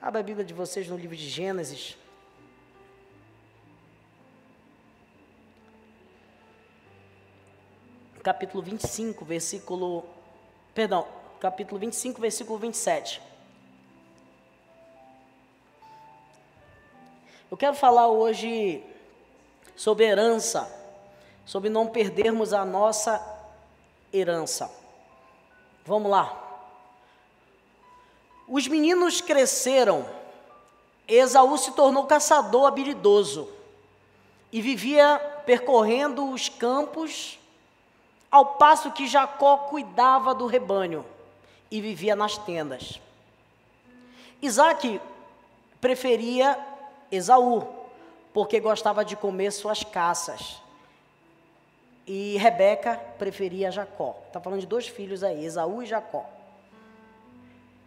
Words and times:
Abra 0.00 0.20
a 0.20 0.22
Bíblia 0.22 0.44
de 0.44 0.54
vocês 0.54 0.86
no 0.86 0.96
livro 0.96 1.16
de 1.16 1.28
Gênesis. 1.28 1.96
Capítulo 8.22 8.62
25, 8.62 9.24
versículo. 9.24 10.04
Perdão, 10.72 11.04
capítulo 11.40 11.80
25, 11.80 12.20
versículo 12.20 12.60
27. 12.60 13.20
Eu 17.50 17.56
quero 17.56 17.74
falar 17.74 18.06
hoje 18.06 18.84
sobre 19.74 20.04
herança, 20.04 20.72
sobre 21.44 21.70
não 21.70 21.88
perdermos 21.88 22.52
a 22.52 22.64
nossa 22.64 23.20
herança. 24.12 24.70
Vamos 25.84 26.08
lá. 26.08 26.47
Os 28.48 28.66
meninos 28.66 29.20
cresceram. 29.20 30.06
Esaú 31.06 31.56
se 31.56 31.72
tornou 31.72 32.06
caçador 32.06 32.66
habilidoso 32.66 33.48
e 34.52 34.60
vivia 34.60 35.18
percorrendo 35.46 36.30
os 36.30 36.48
campos, 36.48 37.38
ao 38.30 38.44
passo 38.56 38.92
que 38.92 39.06
Jacó 39.06 39.56
cuidava 39.56 40.34
do 40.34 40.46
rebanho 40.46 41.04
e 41.70 41.80
vivia 41.80 42.14
nas 42.14 42.36
tendas. 42.36 43.00
Isaac 44.40 45.00
preferia 45.80 46.58
Esaú, 47.10 47.66
porque 48.34 48.60
gostava 48.60 49.04
de 49.04 49.16
comer 49.16 49.50
suas 49.50 49.82
caças. 49.82 50.60
E 52.06 52.36
Rebeca 52.38 53.00
preferia 53.18 53.70
Jacó. 53.70 54.16
Está 54.26 54.40
falando 54.40 54.60
de 54.60 54.66
dois 54.66 54.86
filhos 54.86 55.22
aí, 55.22 55.44
Esaú 55.44 55.82
e 55.82 55.86
Jacó. 55.86 56.37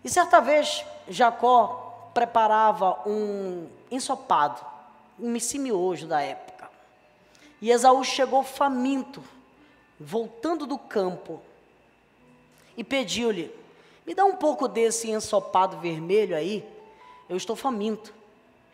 E 0.03 0.09
certa 0.09 0.39
vez, 0.39 0.83
Jacó 1.07 2.09
preparava 2.13 3.07
um 3.07 3.67
ensopado, 3.89 4.59
um 5.19 5.29
missimiojo 5.29 6.07
da 6.07 6.21
época. 6.21 6.69
E 7.61 7.69
Esaú 7.69 8.03
chegou 8.03 8.43
faminto, 8.43 9.23
voltando 9.99 10.65
do 10.65 10.77
campo, 10.77 11.41
e 12.75 12.83
pediu-lhe: 12.83 13.53
Me 14.05 14.15
dá 14.15 14.25
um 14.25 14.35
pouco 14.35 14.67
desse 14.67 15.09
ensopado 15.11 15.77
vermelho 15.77 16.35
aí, 16.35 16.67
eu 17.29 17.37
estou 17.37 17.55
faminto. 17.55 18.13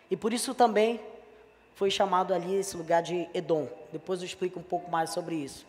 E 0.10 0.16
por 0.16 0.32
isso 0.32 0.54
também 0.54 1.02
foi 1.76 1.92
chamado 1.92 2.34
ali 2.34 2.56
esse 2.56 2.78
lugar 2.78 3.04
de 3.04 3.28
Edom. 3.34 3.68
Depois 3.92 4.22
eu 4.22 4.26
explico 4.26 4.60
um 4.60 4.64
pouco 4.64 4.90
mais 4.90 5.10
sobre 5.10 5.36
isso. 5.36 5.66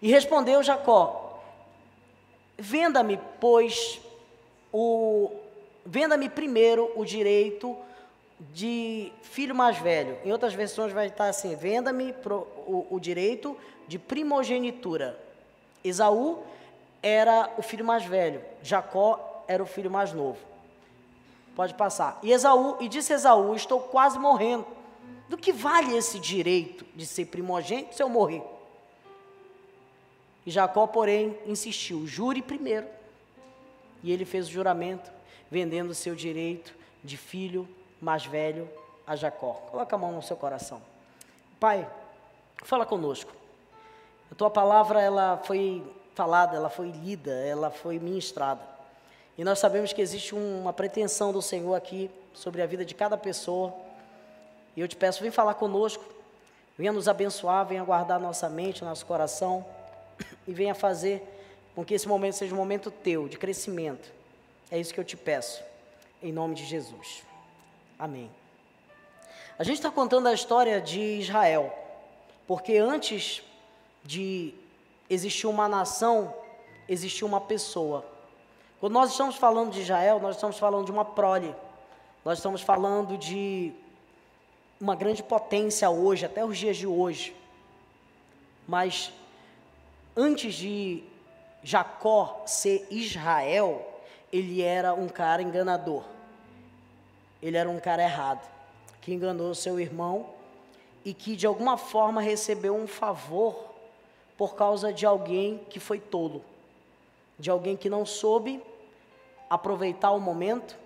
E 0.00 0.10
respondeu 0.10 0.62
Jacó: 0.62 1.42
Venda-me, 2.56 3.20
pois, 3.38 4.00
o 4.76 5.30
venda-me 5.86 6.28
primeiro 6.28 6.90
o 6.96 7.04
direito 7.04 7.76
de 8.52 9.12
filho 9.22 9.54
mais 9.54 9.78
velho. 9.78 10.18
Em 10.24 10.32
outras 10.32 10.52
versões 10.52 10.92
vai 10.92 11.06
estar 11.06 11.28
assim: 11.28 11.54
venda-me 11.54 12.12
o, 12.66 12.86
o 12.90 12.98
direito 12.98 13.56
de 13.86 14.00
primogenitura. 14.00 15.16
Esaú 15.84 16.42
era 17.00 17.54
o 17.56 17.62
filho 17.62 17.84
mais 17.84 18.04
velho, 18.04 18.42
Jacó 18.64 19.44
era 19.46 19.62
o 19.62 19.66
filho 19.66 19.90
mais 19.90 20.12
novo. 20.12 20.38
Pode 21.54 21.74
passar. 21.74 22.18
E 22.20 22.32
Esaú, 22.32 22.76
e 22.80 22.88
disse 22.88 23.12
Esaú: 23.12 23.54
Estou 23.54 23.78
quase 23.78 24.18
morrendo. 24.18 24.66
Do 25.28 25.38
que 25.38 25.52
vale 25.52 25.96
esse 25.96 26.18
direito 26.18 26.84
de 26.96 27.06
ser 27.06 27.26
primogênito 27.26 27.94
se 27.94 28.02
eu 28.02 28.08
morrer? 28.08 28.42
E 30.44 30.50
Jacó, 30.50 30.84
porém, 30.88 31.38
insistiu: 31.46 32.04
jure 32.08 32.42
primeiro. 32.42 33.03
E 34.04 34.12
ele 34.12 34.26
fez 34.26 34.46
o 34.46 34.50
juramento, 34.50 35.10
vendendo 35.50 35.90
o 35.90 35.94
seu 35.94 36.14
direito 36.14 36.74
de 37.02 37.16
filho 37.16 37.66
mais 37.98 38.26
velho 38.26 38.68
a 39.06 39.16
Jacó. 39.16 39.54
Coloca 39.70 39.96
a 39.96 39.98
mão 39.98 40.12
no 40.12 40.22
seu 40.22 40.36
coração. 40.36 40.80
Pai, 41.58 41.88
fala 42.62 42.84
conosco. 42.84 43.32
A 44.30 44.34
tua 44.34 44.50
palavra 44.50 45.00
ela 45.00 45.40
foi 45.44 45.82
falada, 46.14 46.54
ela 46.54 46.68
foi 46.68 46.90
lida, 46.90 47.32
ela 47.32 47.70
foi 47.70 47.98
ministrada. 47.98 48.60
E 49.38 49.42
nós 49.42 49.58
sabemos 49.58 49.94
que 49.94 50.02
existe 50.02 50.34
uma 50.34 50.72
pretensão 50.72 51.32
do 51.32 51.40
Senhor 51.40 51.74
aqui 51.74 52.10
sobre 52.34 52.60
a 52.60 52.66
vida 52.66 52.84
de 52.84 52.94
cada 52.94 53.16
pessoa. 53.16 53.72
E 54.76 54.82
eu 54.82 54.86
te 54.86 54.96
peço, 54.96 55.22
vem 55.22 55.30
falar 55.30 55.54
conosco, 55.54 56.04
venha 56.76 56.92
nos 56.92 57.08
abençoar, 57.08 57.64
venha 57.64 57.82
guardar 57.82 58.20
nossa 58.20 58.50
mente, 58.50 58.84
nosso 58.84 59.06
coração 59.06 59.64
e 60.46 60.52
venha 60.52 60.74
fazer 60.74 61.33
com 61.74 61.84
que 61.84 61.94
esse 61.94 62.06
momento 62.06 62.34
seja 62.34 62.54
um 62.54 62.58
momento 62.58 62.90
teu, 62.90 63.28
de 63.28 63.36
crescimento. 63.36 64.12
É 64.70 64.78
isso 64.78 64.94
que 64.94 65.00
eu 65.00 65.04
te 65.04 65.16
peço, 65.16 65.62
em 66.22 66.32
nome 66.32 66.54
de 66.54 66.64
Jesus. 66.64 67.22
Amém. 67.98 68.30
A 69.58 69.64
gente 69.64 69.76
está 69.76 69.90
contando 69.90 70.28
a 70.28 70.32
história 70.32 70.80
de 70.80 71.00
Israel, 71.00 71.72
porque 72.46 72.76
antes 72.76 73.42
de 74.02 74.54
existir 75.08 75.46
uma 75.46 75.68
nação, 75.68 76.34
existiu 76.88 77.26
uma 77.26 77.40
pessoa. 77.40 78.04
Quando 78.80 78.92
nós 78.92 79.10
estamos 79.10 79.36
falando 79.36 79.72
de 79.72 79.80
Israel, 79.80 80.20
nós 80.20 80.36
estamos 80.36 80.58
falando 80.58 80.86
de 80.86 80.92
uma 80.92 81.04
prole, 81.04 81.54
nós 82.24 82.38
estamos 82.38 82.60
falando 82.60 83.16
de 83.16 83.72
uma 84.80 84.94
grande 84.94 85.22
potência 85.22 85.88
hoje, 85.88 86.26
até 86.26 86.44
os 86.44 86.58
dias 86.58 86.76
de 86.76 86.86
hoje. 86.86 87.34
Mas 88.66 89.12
antes 90.16 90.54
de 90.54 91.04
Jacó 91.64 92.42
ser 92.44 92.86
Israel, 92.90 93.84
ele 94.30 94.60
era 94.60 94.92
um 94.92 95.08
cara 95.08 95.40
enganador. 95.40 96.04
Ele 97.42 97.56
era 97.56 97.68
um 97.70 97.80
cara 97.80 98.02
errado, 98.02 98.46
que 99.00 99.14
enganou 99.14 99.54
seu 99.54 99.80
irmão 99.80 100.26
e 101.04 101.14
que 101.14 101.34
de 101.34 101.46
alguma 101.46 101.78
forma 101.78 102.20
recebeu 102.20 102.76
um 102.76 102.86
favor 102.86 103.72
por 104.36 104.54
causa 104.54 104.92
de 104.92 105.06
alguém 105.06 105.58
que 105.70 105.80
foi 105.80 105.98
tolo, 105.98 106.44
de 107.38 107.50
alguém 107.50 107.76
que 107.76 107.88
não 107.88 108.04
soube 108.04 108.62
aproveitar 109.48 110.10
o 110.10 110.20
momento, 110.20 110.76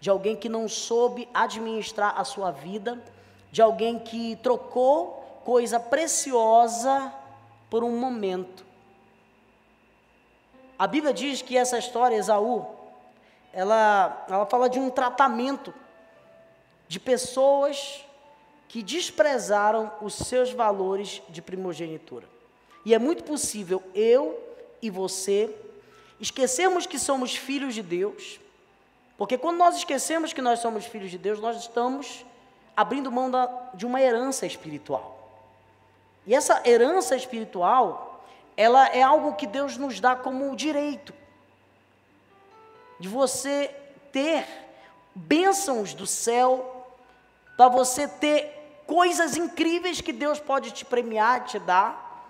de 0.00 0.10
alguém 0.10 0.36
que 0.36 0.48
não 0.48 0.68
soube 0.68 1.28
administrar 1.34 2.18
a 2.18 2.24
sua 2.24 2.52
vida, 2.52 3.02
de 3.50 3.60
alguém 3.60 3.98
que 3.98 4.36
trocou 4.36 5.42
coisa 5.44 5.80
preciosa 5.80 7.12
por 7.68 7.82
um 7.82 7.98
momento. 7.98 8.69
A 10.80 10.86
Bíblia 10.86 11.12
diz 11.12 11.42
que 11.42 11.58
essa 11.58 11.76
história, 11.76 12.16
Esaú, 12.16 12.64
ela, 13.52 14.24
ela 14.30 14.46
fala 14.46 14.66
de 14.66 14.78
um 14.78 14.88
tratamento 14.88 15.74
de 16.88 16.98
pessoas 16.98 18.02
que 18.66 18.82
desprezaram 18.82 19.92
os 20.00 20.14
seus 20.14 20.52
valores 20.52 21.20
de 21.28 21.42
primogenitura. 21.42 22.26
E 22.82 22.94
é 22.94 22.98
muito 22.98 23.24
possível 23.24 23.82
eu 23.94 24.42
e 24.80 24.88
você 24.88 25.54
esquecermos 26.18 26.86
que 26.86 26.98
somos 26.98 27.36
filhos 27.36 27.74
de 27.74 27.82
Deus, 27.82 28.40
porque 29.18 29.36
quando 29.36 29.58
nós 29.58 29.76
esquecemos 29.76 30.32
que 30.32 30.40
nós 30.40 30.60
somos 30.60 30.86
filhos 30.86 31.10
de 31.10 31.18
Deus, 31.18 31.40
nós 31.40 31.58
estamos 31.58 32.24
abrindo 32.74 33.12
mão 33.12 33.30
da, 33.30 33.44
de 33.74 33.84
uma 33.84 34.00
herança 34.00 34.46
espiritual. 34.46 35.30
E 36.26 36.34
essa 36.34 36.62
herança 36.66 37.14
espiritual, 37.14 38.09
ela 38.60 38.88
é 38.88 39.02
algo 39.02 39.36
que 39.36 39.46
Deus 39.46 39.78
nos 39.78 40.00
dá 40.00 40.14
como 40.14 40.54
direito 40.54 41.14
de 42.98 43.08
você 43.08 43.74
ter 44.12 44.46
bênçãos 45.14 45.94
do 45.94 46.06
céu, 46.06 46.86
para 47.56 47.68
você 47.68 48.06
ter 48.06 48.82
coisas 48.86 49.34
incríveis 49.34 50.02
que 50.02 50.12
Deus 50.12 50.38
pode 50.38 50.72
te 50.72 50.84
premiar, 50.84 51.46
te 51.46 51.58
dar, 51.58 52.28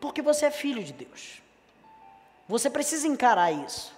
porque 0.00 0.20
você 0.20 0.46
é 0.46 0.50
filho 0.50 0.82
de 0.82 0.92
Deus. 0.92 1.40
Você 2.48 2.68
precisa 2.68 3.06
encarar 3.06 3.52
isso. 3.52 3.96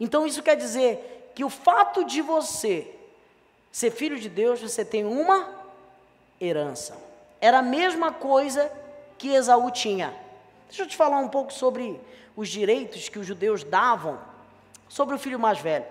Então 0.00 0.26
isso 0.26 0.42
quer 0.42 0.56
dizer 0.56 1.30
que 1.32 1.44
o 1.44 1.48
fato 1.48 2.02
de 2.04 2.22
você 2.22 2.92
ser 3.70 3.92
filho 3.92 4.18
de 4.18 4.28
Deus, 4.28 4.60
você 4.60 4.84
tem 4.84 5.04
uma 5.04 5.48
herança. 6.40 6.98
Era 7.40 7.60
a 7.60 7.62
mesma 7.62 8.10
coisa 8.10 8.68
que 9.16 9.28
Esaú 9.28 9.70
tinha. 9.70 10.23
Deixa 10.74 10.82
eu 10.82 10.88
te 10.88 10.96
falar 10.96 11.18
um 11.18 11.28
pouco 11.28 11.52
sobre 11.52 12.00
os 12.34 12.48
direitos 12.48 13.08
que 13.08 13.16
os 13.16 13.24
judeus 13.24 13.62
davam 13.62 14.18
sobre 14.88 15.14
o 15.14 15.18
filho 15.20 15.38
mais 15.38 15.60
velho. 15.60 15.84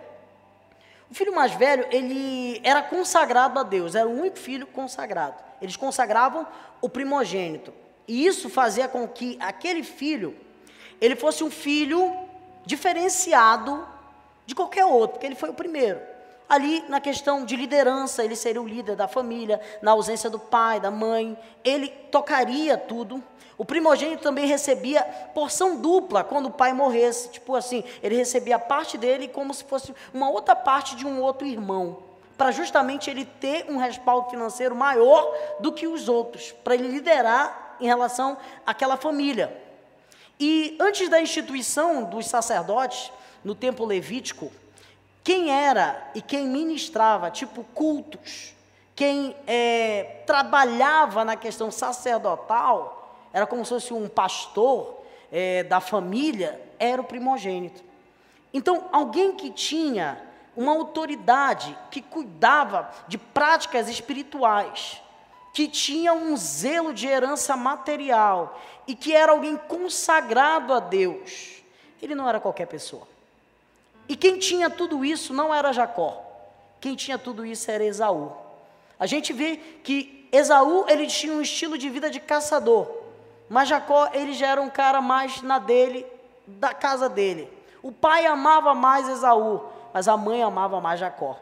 O 1.09 1.13
filho 1.13 1.33
mais 1.33 1.53
velho, 1.53 1.87
ele 1.89 2.59
era 2.65 2.81
consagrado 2.81 3.57
a 3.57 3.63
Deus, 3.63 3.95
era 3.95 4.05
o 4.05 4.11
único 4.11 4.37
filho 4.37 4.67
consagrado. 4.67 5.41
Eles 5.61 5.77
consagravam 5.77 6.45
o 6.81 6.89
primogênito. 6.89 7.73
E 8.05 8.27
isso 8.27 8.49
fazia 8.49 8.89
com 8.89 9.07
que 9.07 9.37
aquele 9.39 9.83
filho, 9.83 10.35
ele 10.99 11.15
fosse 11.15 11.45
um 11.45 11.49
filho 11.49 12.13
diferenciado 12.65 13.87
de 14.45 14.53
qualquer 14.53 14.83
outro, 14.83 15.11
porque 15.11 15.27
ele 15.27 15.35
foi 15.35 15.49
o 15.49 15.53
primeiro. 15.53 16.01
Ali, 16.47 16.83
na 16.87 16.99
questão 16.99 17.45
de 17.45 17.55
liderança, 17.55 18.23
ele 18.23 18.35
seria 18.35 18.61
o 18.61 18.67
líder 18.67 18.95
da 18.95 19.07
família, 19.07 19.59
na 19.81 19.91
ausência 19.91 20.29
do 20.29 20.37
pai, 20.37 20.79
da 20.79 20.91
mãe, 20.91 21.37
ele 21.63 21.87
tocaria 21.87 22.77
tudo. 22.77 23.23
O 23.57 23.63
primogênito 23.63 24.23
também 24.23 24.45
recebia 24.45 25.03
porção 25.33 25.79
dupla 25.79 26.23
quando 26.23 26.47
o 26.47 26.51
pai 26.51 26.73
morresse. 26.73 27.29
Tipo 27.29 27.55
assim, 27.55 27.83
ele 28.01 28.15
recebia 28.15 28.59
parte 28.59 28.97
dele 28.97 29.27
como 29.27 29.53
se 29.53 29.63
fosse 29.63 29.93
uma 30.13 30.29
outra 30.29 30.55
parte 30.55 30.95
de 30.95 31.07
um 31.07 31.21
outro 31.21 31.47
irmão. 31.47 31.97
para 32.37 32.51
justamente 32.51 33.09
ele 33.09 33.25
ter 33.25 33.65
um 33.69 33.77
respaldo 33.77 34.29
financeiro 34.29 34.75
maior 34.75 35.33
do 35.59 35.71
que 35.71 35.87
os 35.87 36.09
outros, 36.09 36.51
para 36.63 36.73
ele 36.75 36.87
liderar 36.87 37.77
em 37.79 37.85
relação 37.85 38.37
àquela 38.65 38.97
família. 38.97 39.55
E 40.39 40.75
antes 40.79 41.09
da 41.09 41.21
instituição 41.21 42.03
dos 42.03 42.27
sacerdotes, 42.27 43.11
no 43.43 43.53
tempo 43.53 43.85
levítico, 43.85 44.51
quem 45.23 45.51
era 45.51 46.11
e 46.13 46.21
quem 46.21 46.47
ministrava, 46.47 47.31
tipo 47.31 47.63
cultos, 47.73 48.53
quem 48.95 49.35
é, 49.47 50.21
trabalhava 50.25 51.23
na 51.23 51.35
questão 51.35 51.71
sacerdotal, 51.71 53.27
era 53.31 53.47
como 53.47 53.63
se 53.63 53.69
fosse 53.69 53.93
um 53.93 54.07
pastor 54.07 55.01
é, 55.31 55.63
da 55.63 55.79
família, 55.79 56.61
era 56.77 57.01
o 57.01 57.05
primogênito. 57.05 57.83
Então, 58.53 58.87
alguém 58.91 59.31
que 59.31 59.49
tinha 59.49 60.21
uma 60.55 60.73
autoridade, 60.73 61.75
que 61.89 62.01
cuidava 62.01 62.91
de 63.07 63.17
práticas 63.17 63.89
espirituais, 63.89 65.01
que 65.53 65.67
tinha 65.67 66.13
um 66.13 66.35
zelo 66.35 66.93
de 66.93 67.07
herança 67.07 67.55
material 67.55 68.59
e 68.85 68.93
que 68.93 69.15
era 69.15 69.31
alguém 69.31 69.55
consagrado 69.55 70.73
a 70.73 70.79
Deus, 70.79 71.63
ele 72.01 72.13
não 72.13 72.27
era 72.27 72.39
qualquer 72.39 72.67
pessoa. 72.67 73.12
E 74.13 74.15
quem 74.15 74.37
tinha 74.37 74.69
tudo 74.69 75.03
isso 75.03 75.33
não 75.33 75.51
era 75.51 75.73
Jacó. 75.73 76.23
Quem 76.79 76.93
tinha 76.95 77.17
tudo 77.17 77.43
isso 77.43 77.71
era 77.71 77.83
Esaú. 77.83 78.31
A 78.99 79.07
gente 79.07 79.33
vê 79.33 79.57
que 79.83 80.29
Esaú, 80.31 80.85
ele 80.87 81.07
tinha 81.07 81.33
um 81.33 81.41
estilo 81.41 81.79
de 81.79 81.89
vida 81.89 82.11
de 82.11 82.19
caçador, 82.19 82.87
mas 83.49 83.69
Jacó, 83.69 84.11
ele 84.13 84.33
já 84.33 84.49
era 84.49 84.61
um 84.61 84.69
cara 84.69 85.01
mais 85.01 85.41
na 85.41 85.57
dele, 85.57 86.05
da 86.45 86.75
casa 86.75 87.09
dele. 87.09 87.51
O 87.81 87.91
pai 87.91 88.27
amava 88.27 88.75
mais 88.75 89.09
Esaú, 89.09 89.63
mas 89.91 90.07
a 90.07 90.15
mãe 90.15 90.43
amava 90.43 90.79
mais 90.79 90.99
Jacó. 90.99 91.39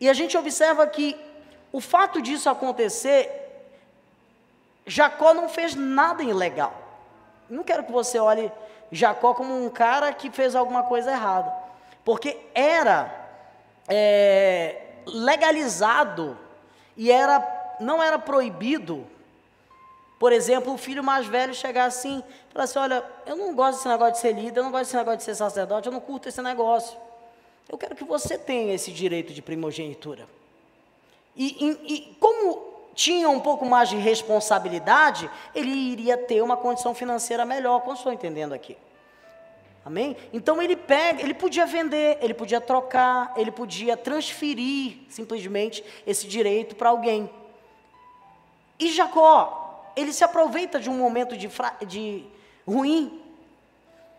E 0.00 0.08
a 0.08 0.12
gente 0.12 0.36
observa 0.36 0.84
que 0.84 1.16
o 1.70 1.80
fato 1.80 2.20
disso 2.20 2.50
acontecer, 2.50 3.30
Jacó 4.84 5.32
não 5.32 5.48
fez 5.48 5.76
nada 5.76 6.24
ilegal. 6.24 6.74
Não 7.48 7.62
quero 7.62 7.84
que 7.84 7.92
você 7.92 8.18
olhe 8.18 8.50
Jacó 8.90 9.32
como 9.32 9.64
um 9.64 9.70
cara 9.70 10.12
que 10.12 10.28
fez 10.28 10.56
alguma 10.56 10.82
coisa 10.82 11.12
errada, 11.12 11.67
porque 12.08 12.38
era 12.54 13.28
é, 13.86 14.92
legalizado 15.04 16.38
e 16.96 17.12
era, 17.12 17.76
não 17.80 18.02
era 18.02 18.18
proibido. 18.18 19.06
Por 20.18 20.32
exemplo, 20.32 20.72
o 20.72 20.78
filho 20.78 21.04
mais 21.04 21.26
velho 21.26 21.52
chegar 21.52 21.84
assim, 21.84 22.24
falar 22.48 22.64
assim: 22.64 22.78
Olha, 22.78 23.04
eu 23.26 23.36
não 23.36 23.54
gosto 23.54 23.76
desse 23.76 23.88
negócio 23.88 24.14
de 24.14 24.20
ser 24.20 24.32
líder, 24.32 24.58
eu 24.58 24.64
não 24.64 24.70
gosto 24.70 24.84
desse 24.84 24.96
negócio 24.96 25.18
de 25.18 25.24
ser 25.24 25.34
sacerdote, 25.34 25.86
eu 25.86 25.92
não 25.92 26.00
curto 26.00 26.30
esse 26.30 26.40
negócio. 26.40 26.98
Eu 27.68 27.76
quero 27.76 27.94
que 27.94 28.04
você 28.04 28.38
tenha 28.38 28.72
esse 28.72 28.90
direito 28.90 29.34
de 29.34 29.42
primogenitura. 29.42 30.26
E, 31.36 31.62
e, 31.62 31.94
e, 31.94 32.14
como 32.14 32.88
tinha 32.94 33.28
um 33.28 33.38
pouco 33.38 33.66
mais 33.66 33.90
de 33.90 33.96
responsabilidade, 33.98 35.30
ele 35.54 35.68
iria 35.68 36.16
ter 36.16 36.40
uma 36.40 36.56
condição 36.56 36.94
financeira 36.94 37.44
melhor, 37.44 37.82
como 37.82 37.92
estou 37.92 38.10
entendendo 38.10 38.54
aqui. 38.54 38.78
Amém? 39.88 40.14
Então 40.34 40.60
ele 40.60 40.76
pega, 40.76 41.22
ele 41.22 41.32
podia 41.32 41.64
vender, 41.64 42.18
ele 42.20 42.34
podia 42.34 42.60
trocar, 42.60 43.32
ele 43.38 43.50
podia 43.50 43.96
transferir 43.96 44.98
simplesmente 45.08 45.82
esse 46.06 46.26
direito 46.26 46.76
para 46.76 46.90
alguém. 46.90 47.30
E 48.78 48.92
Jacó, 48.92 49.90
ele 49.96 50.12
se 50.12 50.22
aproveita 50.22 50.78
de 50.78 50.90
um 50.90 50.98
momento 50.98 51.38
de, 51.38 51.48
de 51.86 52.26
ruim 52.66 53.18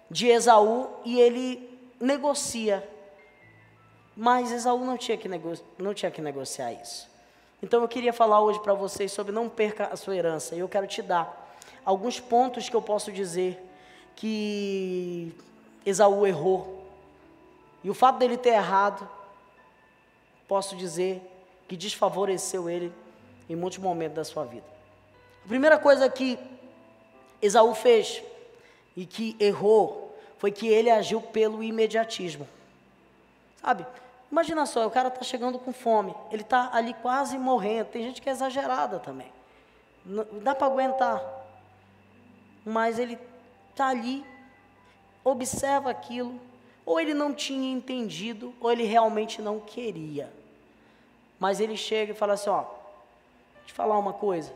de 0.09 0.25
Esaú 0.29 0.89
e 1.05 1.21
ele 1.21 1.79
negocia. 1.99 2.83
Mas 4.17 4.51
Esaú 4.51 4.83
não 4.83 4.97
tinha 4.97 5.19
que, 5.19 5.29
não 5.77 5.93
tinha 5.93 6.09
que 6.09 6.19
negociar 6.19 6.73
isso. 6.73 7.07
Então 7.61 7.79
eu 7.79 7.87
queria 7.87 8.11
falar 8.11 8.41
hoje 8.41 8.59
para 8.59 8.73
vocês 8.73 9.11
sobre 9.11 9.31
não 9.31 9.47
perca 9.47 9.85
a 9.93 9.95
sua 9.95 10.15
herança. 10.15 10.55
E 10.55 10.59
eu 10.61 10.67
quero 10.67 10.87
te 10.87 11.03
dar 11.03 11.55
alguns 11.85 12.19
pontos 12.19 12.67
que 12.67 12.75
eu 12.75 12.81
posso 12.81 13.11
dizer 13.11 13.63
que 14.15 15.31
Esaú 15.85 16.25
errou. 16.25 16.85
E 17.83 17.89
o 17.89 17.93
fato 17.93 18.17
dele 18.17 18.37
ter 18.37 18.49
errado, 18.49 19.07
posso 20.47 20.75
dizer 20.75 21.21
que 21.67 21.77
desfavoreceu 21.77 22.69
ele 22.69 22.93
em 23.49 23.55
muitos 23.55 23.79
momentos 23.79 24.15
da 24.15 24.23
sua 24.23 24.45
vida. 24.45 24.65
A 25.45 25.47
primeira 25.47 25.77
coisa 25.77 26.09
que 26.09 26.37
Esaú 27.41 27.73
fez 27.73 28.21
e 28.95 29.05
que 29.05 29.35
errou 29.39 30.17
foi 30.37 30.51
que 30.51 30.67
ele 30.67 30.89
agiu 30.89 31.21
pelo 31.21 31.63
imediatismo. 31.63 32.47
Sabe? 33.61 33.85
Imagina 34.31 34.65
só, 34.65 34.85
o 34.85 34.91
cara 34.91 35.07
está 35.07 35.23
chegando 35.23 35.57
com 35.57 35.73
fome, 35.73 36.13
ele 36.31 36.43
está 36.43 36.69
ali 36.71 36.93
quase 36.95 37.37
morrendo. 37.37 37.87
Tem 37.87 38.03
gente 38.03 38.21
que 38.21 38.29
é 38.29 38.31
exagerada 38.31 38.99
também. 38.99 39.31
Não, 40.05 40.25
dá 40.41 40.53
para 40.53 40.67
aguentar. 40.67 41.21
Mas 42.65 42.99
ele 42.99 43.17
está 43.71 43.87
ali, 43.87 44.23
observa 45.23 45.89
aquilo, 45.89 46.39
ou 46.85 46.99
ele 46.99 47.13
não 47.13 47.33
tinha 47.33 47.71
entendido, 47.71 48.53
ou 48.59 48.71
ele 48.71 48.83
realmente 48.83 49.41
não 49.41 49.59
queria. 49.59 50.31
Mas 51.39 51.59
ele 51.59 51.77
chega 51.77 52.11
e 52.11 52.15
fala 52.15 52.33
assim: 52.33 52.49
Ó, 52.49 52.63
te 53.65 53.73
falar 53.73 53.97
uma 53.97 54.13
coisa. 54.13 54.51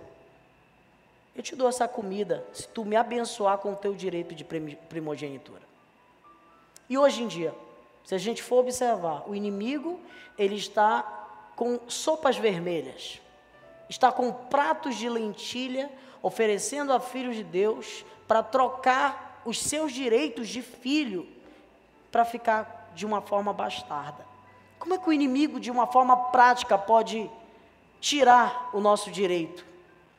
Eu 1.36 1.42
te 1.42 1.56
dou 1.56 1.68
essa 1.68 1.88
comida 1.88 2.46
se 2.54 2.68
tu 2.68 2.86
me 2.86 2.96
abençoar 2.96 3.58
com 3.58 3.74
o 3.74 3.76
teu 3.76 3.94
direito 3.94 4.36
de 4.36 4.44
primogenitura. 4.44 5.62
E 6.88 6.98
hoje 6.98 7.24
em 7.24 7.28
dia, 7.28 7.56
se 8.04 8.14
a 8.14 8.18
gente 8.18 8.44
for 8.44 8.58
observar, 8.58 9.24
o 9.28 9.34
inimigo, 9.34 10.00
ele 10.38 10.56
está 10.56 11.02
com 11.56 11.80
sopas 11.88 12.38
vermelhas, 12.38 13.20
está 13.90 14.12
com 14.12 14.32
pratos 14.32 14.96
de 14.96 15.10
lentilha, 15.10 15.90
oferecendo 16.22 16.94
a 16.94 17.00
filhos 17.00 17.36
de 17.36 17.44
Deus 17.44 18.06
para 18.28 18.44
trocar 18.44 19.33
os 19.46 19.62
seus 19.62 19.92
direitos 19.92 20.48
de 20.48 20.62
filho 20.62 21.28
para 22.12 22.26
ficar 22.26 22.92
de 22.96 23.06
uma 23.06 23.22
forma 23.22 23.52
bastarda. 23.52 24.26
Como 24.80 24.94
é 24.94 24.98
que 24.98 25.10
o 25.10 25.14
inimigo, 25.14 25.60
de 25.60 25.72
uma 25.72 25.88
forma 25.88 26.16
prática, 26.16 26.78
pode 26.78 27.30
tirar 28.00 28.70
o 28.74 28.80
nosso 28.80 29.10
direito? 29.10 29.66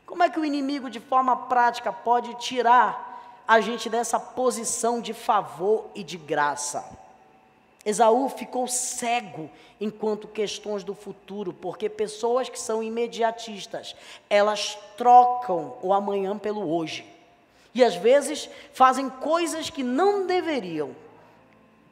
Como 0.06 0.22
é 0.22 0.30
que 0.30 0.40
o 0.40 0.44
inimigo, 0.44 0.90
de 0.90 1.00
forma 1.00 1.36
prática, 1.36 1.92
pode 1.92 2.34
tirar 2.34 3.42
a 3.46 3.60
gente 3.60 3.88
dessa 3.88 4.18
posição 4.18 5.00
de 5.00 5.12
favor 5.12 5.86
e 5.94 6.02
de 6.02 6.16
graça? 6.16 6.84
Esaú 7.84 8.28
ficou 8.30 8.66
cego 8.66 9.50
enquanto 9.78 10.26
questões 10.26 10.82
do 10.82 10.94
futuro, 10.94 11.52
porque 11.52 11.88
pessoas 11.88 12.48
que 12.48 12.58
são 12.58 12.82
imediatistas, 12.82 13.94
elas 14.30 14.78
trocam 14.96 15.76
o 15.82 15.92
amanhã 15.92 16.38
pelo 16.38 16.74
hoje. 16.74 17.13
E 17.74 17.82
às 17.82 17.96
vezes 17.96 18.48
fazem 18.72 19.08
coisas 19.08 19.68
que 19.68 19.82
não 19.82 20.26
deveriam. 20.26 20.94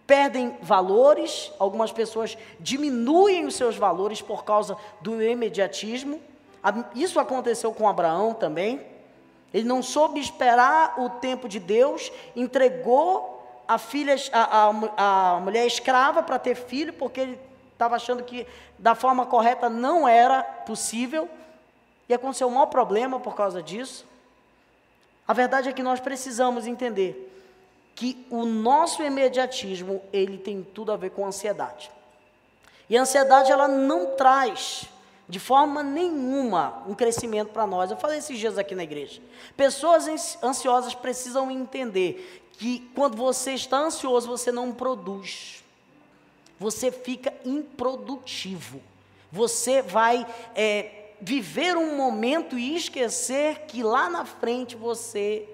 Perdem 0.07 0.57
valores, 0.63 1.51
algumas 1.59 1.91
pessoas 1.91 2.37
diminuem 2.61 3.47
os 3.47 3.57
seus 3.57 3.77
valores 3.77 4.23
por 4.23 4.45
causa 4.45 4.77
do 5.01 5.21
imediatismo. 5.23 6.21
Isso 6.95 7.19
aconteceu 7.19 7.73
com 7.73 7.89
Abraão 7.89 8.33
também. 8.33 8.81
Ele 9.53 9.67
não 9.67 9.83
soube 9.83 10.21
esperar 10.21 10.95
o 10.99 11.11
tempo 11.11 11.49
de 11.49 11.59
Deus, 11.59 12.13
entregou 12.35 13.63
a 13.67 13.77
filha, 13.79 14.15
a, 14.33 14.69
a, 14.69 15.35
a 15.37 15.41
mulher 15.41 15.67
escrava 15.67 16.23
para 16.23 16.39
ter 16.39 16.55
filho, 16.55 16.93
porque 16.93 17.21
ele 17.21 17.41
estava 17.73 17.97
achando 17.97 18.23
que 18.23 18.47
da 18.79 18.95
forma 18.95 19.27
correta 19.27 19.69
não 19.69 20.09
era 20.09 20.43
possível, 20.43 21.29
e 22.09 22.15
aconteceu 22.15 22.49
um 22.49 22.53
maior 22.53 22.67
problema 22.67 23.19
por 23.21 23.35
causa 23.35 23.63
disso. 23.63 24.07
A 25.27 25.33
verdade 25.33 25.69
é 25.69 25.73
que 25.73 25.83
nós 25.83 26.01
precisamos 26.01 26.67
entender 26.67 27.29
que 27.95 28.27
o 28.31 28.45
nosso 28.45 29.03
imediatismo, 29.03 30.03
ele 30.13 30.39
tem 30.39 30.63
tudo 30.63 30.93
a 30.93 30.97
ver 30.97 31.11
com 31.11 31.27
ansiedade. 31.27 31.91
E 32.89 32.97
a 32.97 33.03
ansiedade, 33.03 33.53
ela 33.53 33.69
não 33.69 34.17
traz 34.17 34.89
de 35.29 35.39
forma 35.39 35.83
nenhuma 35.83 36.83
um 36.87 36.95
crescimento 36.95 37.51
para 37.51 37.67
nós. 37.67 37.91
Eu 37.91 37.97
falei 37.97 38.19
esses 38.19 38.39
dias 38.39 38.59
aqui 38.59 38.75
na 38.75 38.83
igreja. 38.83 39.21
Pessoas 39.57 40.37
ansiosas 40.43 40.95
precisam 40.95 41.51
entender 41.51 42.43
que 42.59 42.91
quando 42.95 43.17
você 43.17 43.53
está 43.53 43.79
ansioso, 43.79 44.29
você 44.29 44.53
não 44.53 44.73
produz. 44.73 45.63
Você 46.59 46.93
fica 46.93 47.33
improdutivo. 47.45 48.81
Você 49.31 49.81
vai 49.81 50.27
é, 50.55 51.02
viver 51.23 51.77
um 51.77 51.97
momento 51.97 52.59
e 52.59 52.75
esquecer 52.75 53.61
que 53.69 53.81
lá 53.81 54.11
na 54.11 54.25
frente 54.25 54.75
você 54.75 55.49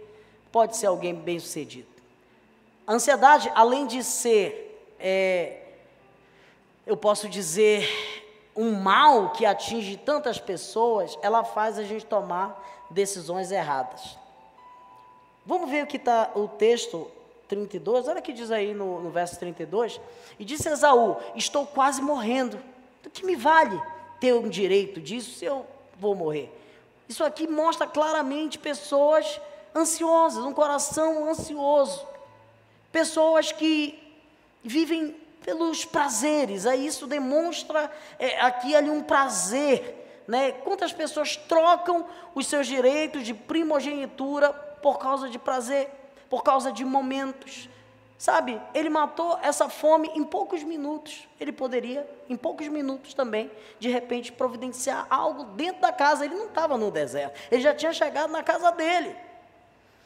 pode 0.50 0.78
ser 0.78 0.86
alguém 0.86 1.14
bem 1.14 1.38
sucedido. 1.38 1.86
A 2.86 2.94
ansiedade, 2.94 3.52
além 3.54 3.86
de 3.86 4.02
ser, 4.02 4.96
é, 4.98 5.60
eu 6.86 6.96
posso 6.96 7.28
dizer, 7.28 7.86
um 8.56 8.80
mal 8.80 9.30
que 9.32 9.44
atinge 9.44 9.98
tantas 9.98 10.40
pessoas, 10.40 11.18
ela 11.20 11.44
faz 11.44 11.78
a 11.78 11.82
gente 11.84 12.06
tomar 12.06 12.88
decisões 12.88 13.52
erradas. 13.52 14.18
Vamos 15.44 15.70
ver 15.70 15.84
o 15.84 15.86
que 15.86 15.98
está 15.98 16.30
o 16.34 16.48
texto 16.48 17.10
32, 17.46 18.08
olha 18.08 18.20
o 18.20 18.22
que 18.22 18.32
diz 18.32 18.50
aí 18.50 18.72
no, 18.72 19.02
no 19.02 19.10
verso 19.10 19.38
32. 19.38 20.00
E 20.38 20.46
disse 20.46 20.66
Esaú: 20.66 21.16
Estou 21.34 21.66
quase 21.66 22.00
morrendo. 22.00 22.58
Do 23.02 23.10
que 23.10 23.24
me 23.24 23.36
vale 23.36 23.80
ter 24.20 24.34
um 24.34 24.48
direito 24.48 25.00
disso 25.00 25.38
se 25.38 25.44
eu 25.44 25.66
vou 25.98 26.14
morrer? 26.14 26.52
Isso 27.08 27.24
aqui 27.24 27.46
mostra 27.46 27.86
claramente 27.86 28.58
pessoas 28.58 29.40
ansiosas, 29.74 30.44
um 30.44 30.52
coração 30.52 31.28
ansioso. 31.28 32.06
Pessoas 32.92 33.52
que 33.52 33.98
vivem 34.62 35.16
pelos 35.44 35.84
prazeres, 35.84 36.66
aí 36.66 36.86
isso 36.86 37.06
demonstra 37.06 37.90
é, 38.18 38.40
aqui 38.40 38.74
ali 38.74 38.90
um 38.90 39.02
prazer. 39.02 40.22
Né? 40.26 40.52
Quantas 40.52 40.92
pessoas 40.92 41.36
trocam 41.36 42.06
os 42.34 42.46
seus 42.46 42.66
direitos 42.66 43.24
de 43.24 43.32
primogenitura 43.32 44.52
por 44.52 44.98
causa 44.98 45.28
de 45.30 45.38
prazer, 45.38 45.88
por 46.28 46.42
causa 46.42 46.70
de 46.70 46.84
momentos? 46.84 47.68
Sabe, 48.18 48.60
ele 48.74 48.90
matou 48.90 49.38
essa 49.42 49.68
fome 49.68 50.10
em 50.12 50.24
poucos 50.24 50.64
minutos. 50.64 51.28
Ele 51.38 51.52
poderia, 51.52 52.04
em 52.28 52.36
poucos 52.36 52.66
minutos 52.66 53.14
também, 53.14 53.48
de 53.78 53.88
repente, 53.88 54.32
providenciar 54.32 55.06
algo 55.08 55.44
dentro 55.44 55.80
da 55.80 55.92
casa. 55.92 56.24
Ele 56.24 56.34
não 56.34 56.46
estava 56.46 56.76
no 56.76 56.90
deserto, 56.90 57.40
ele 57.48 57.62
já 57.62 57.72
tinha 57.72 57.92
chegado 57.92 58.30
na 58.30 58.42
casa 58.42 58.72
dele. 58.72 59.14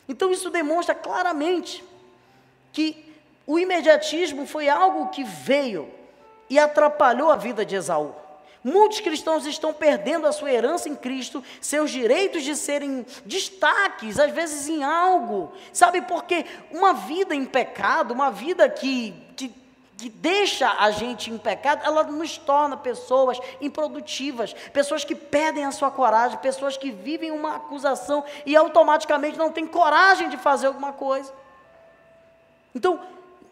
Então, 0.07 0.31
isso 0.31 0.51
demonstra 0.51 0.95
claramente 0.95 1.83
que 2.71 3.11
o 3.47 3.59
imediatismo 3.59 4.47
foi 4.47 4.69
algo 4.69 5.09
que 5.09 5.25
veio 5.25 5.91
e 6.51 6.59
atrapalhou 6.59 7.31
a 7.31 7.37
vida 7.37 7.65
de 7.65 7.77
Esaú. 7.77 8.15
Muitos 8.65 9.01
cristãos 9.01 9.45
estão 9.45 9.73
perdendo 9.73 10.27
a 10.27 10.33
sua 10.33 10.53
herança 10.53 10.89
em 10.89 10.95
Cristo, 10.95 11.43
seus 11.61 11.91
direitos 11.91 12.45
de 12.45 12.55
serem 12.55 13.05
destaques, 13.25 14.21
às 14.21 14.31
vezes 14.31 14.69
em 14.69 14.85
algo. 14.85 15.53
Sabe 15.73 16.01
por 16.03 16.25
quê? 16.25 16.47
Uma 16.71 16.93
vida 16.93 17.35
em 17.35 17.45
pecado, 17.45 18.15
uma 18.15 18.31
vida 18.31 18.69
que, 18.69 19.13
que, 19.35 19.53
que 19.99 20.09
deixa 20.09 20.71
a 20.79 20.93
gente 20.93 21.29
em 21.29 21.39
pecado, 21.39 21.85
ela 21.85 22.05
nos 22.05 22.39
torna 22.39 22.77
pessoas 22.77 23.41
improdutivas, 23.61 24.53
pessoas 24.73 25.03
que 25.03 25.17
perdem 25.17 25.65
a 25.65 25.73
sua 25.73 25.91
coragem, 25.91 26.39
pessoas 26.39 26.77
que 26.77 26.93
vivem 26.93 27.33
uma 27.33 27.57
acusação 27.57 28.25
e 28.47 28.55
automaticamente 28.55 29.37
não 29.37 29.51
têm 29.51 29.67
coragem 29.67 30.29
de 30.29 30.37
fazer 30.37 30.69
alguma 30.69 30.93
coisa. 30.93 31.33
Então, 32.73 33.01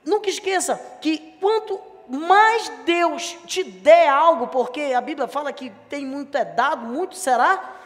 nunca 0.05 0.31
esqueça 0.31 0.77
que 1.01 1.19
quanto 1.41 1.90
mais 2.11 2.69
Deus 2.85 3.37
te 3.47 3.63
der 3.63 4.09
algo, 4.09 4.49
porque 4.49 4.81
a 4.97 5.01
Bíblia 5.01 5.29
fala 5.29 5.53
que 5.53 5.71
tem 5.89 6.05
muito 6.05 6.37
é 6.37 6.45
dado, 6.45 6.85
muito 6.87 7.15
será 7.15 7.77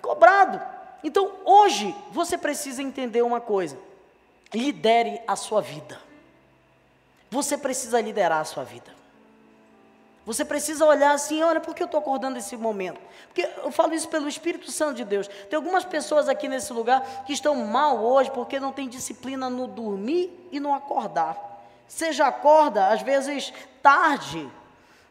cobrado. 0.00 0.62
Então, 1.02 1.32
hoje, 1.44 1.94
você 2.12 2.38
precisa 2.38 2.80
entender 2.80 3.22
uma 3.22 3.40
coisa: 3.40 3.76
lidere 4.54 5.20
a 5.26 5.34
sua 5.34 5.60
vida. 5.60 6.00
Você 7.28 7.58
precisa 7.58 8.00
liderar 8.00 8.40
a 8.40 8.44
sua 8.44 8.62
vida. 8.62 8.94
Você 10.24 10.44
precisa 10.44 10.84
olhar 10.84 11.12
assim, 11.12 11.42
olha, 11.42 11.60
por 11.60 11.74
que 11.74 11.82
eu 11.82 11.86
estou 11.86 12.00
acordando 12.00 12.36
esse 12.38 12.56
momento? 12.56 13.00
Porque 13.28 13.48
eu 13.62 13.70
falo 13.70 13.94
isso 13.94 14.08
pelo 14.08 14.28
Espírito 14.28 14.70
Santo 14.72 14.94
de 14.94 15.04
Deus. 15.04 15.28
Tem 15.28 15.56
algumas 15.56 15.84
pessoas 15.84 16.28
aqui 16.28 16.48
nesse 16.48 16.72
lugar 16.72 17.24
que 17.24 17.32
estão 17.32 17.54
mal 17.54 17.98
hoje 18.04 18.30
porque 18.32 18.58
não 18.58 18.72
tem 18.72 18.88
disciplina 18.88 19.48
no 19.48 19.68
dormir 19.68 20.48
e 20.50 20.58
no 20.58 20.74
acordar. 20.74 21.55
Você 21.88 22.12
já 22.12 22.28
acorda, 22.28 22.88
às 22.88 23.02
vezes, 23.02 23.52
tarde, 23.82 24.50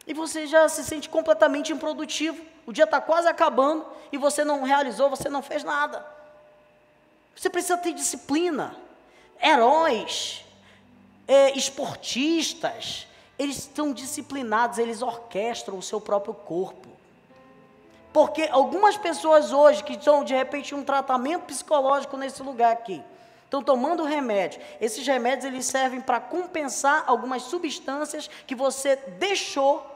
e 0.06 0.14
você 0.14 0.46
já 0.46 0.68
se 0.68 0.84
sente 0.84 1.08
completamente 1.08 1.72
improdutivo. 1.72 2.44
O 2.66 2.72
dia 2.72 2.84
está 2.84 3.00
quase 3.00 3.28
acabando 3.28 3.86
e 4.12 4.18
você 4.18 4.44
não 4.44 4.62
realizou, 4.62 5.10
você 5.10 5.28
não 5.28 5.42
fez 5.42 5.64
nada. 5.64 6.04
Você 7.34 7.50
precisa 7.50 7.76
ter 7.76 7.92
disciplina. 7.92 8.74
Heróis, 9.42 10.44
é, 11.28 11.56
esportistas, 11.56 13.06
eles 13.38 13.58
estão 13.58 13.92
disciplinados, 13.92 14.78
eles 14.78 15.02
orquestram 15.02 15.76
o 15.78 15.82
seu 15.82 16.00
próprio 16.00 16.34
corpo. 16.34 16.88
Porque 18.12 18.48
algumas 18.50 18.96
pessoas 18.96 19.52
hoje 19.52 19.84
que 19.84 19.92
estão, 19.92 20.24
de 20.24 20.34
repente, 20.34 20.74
em 20.74 20.78
um 20.78 20.84
tratamento 20.84 21.44
psicológico 21.44 22.16
nesse 22.16 22.42
lugar 22.42 22.72
aqui, 22.72 23.02
Estão 23.46 23.62
tomando 23.62 24.02
remédio. 24.02 24.60
Esses 24.80 25.06
remédios 25.06 25.44
eles 25.44 25.66
servem 25.66 26.00
para 26.00 26.20
compensar 26.20 27.04
algumas 27.06 27.42
substâncias 27.42 28.28
que 28.44 28.54
você 28.54 28.96
deixou 28.96 29.86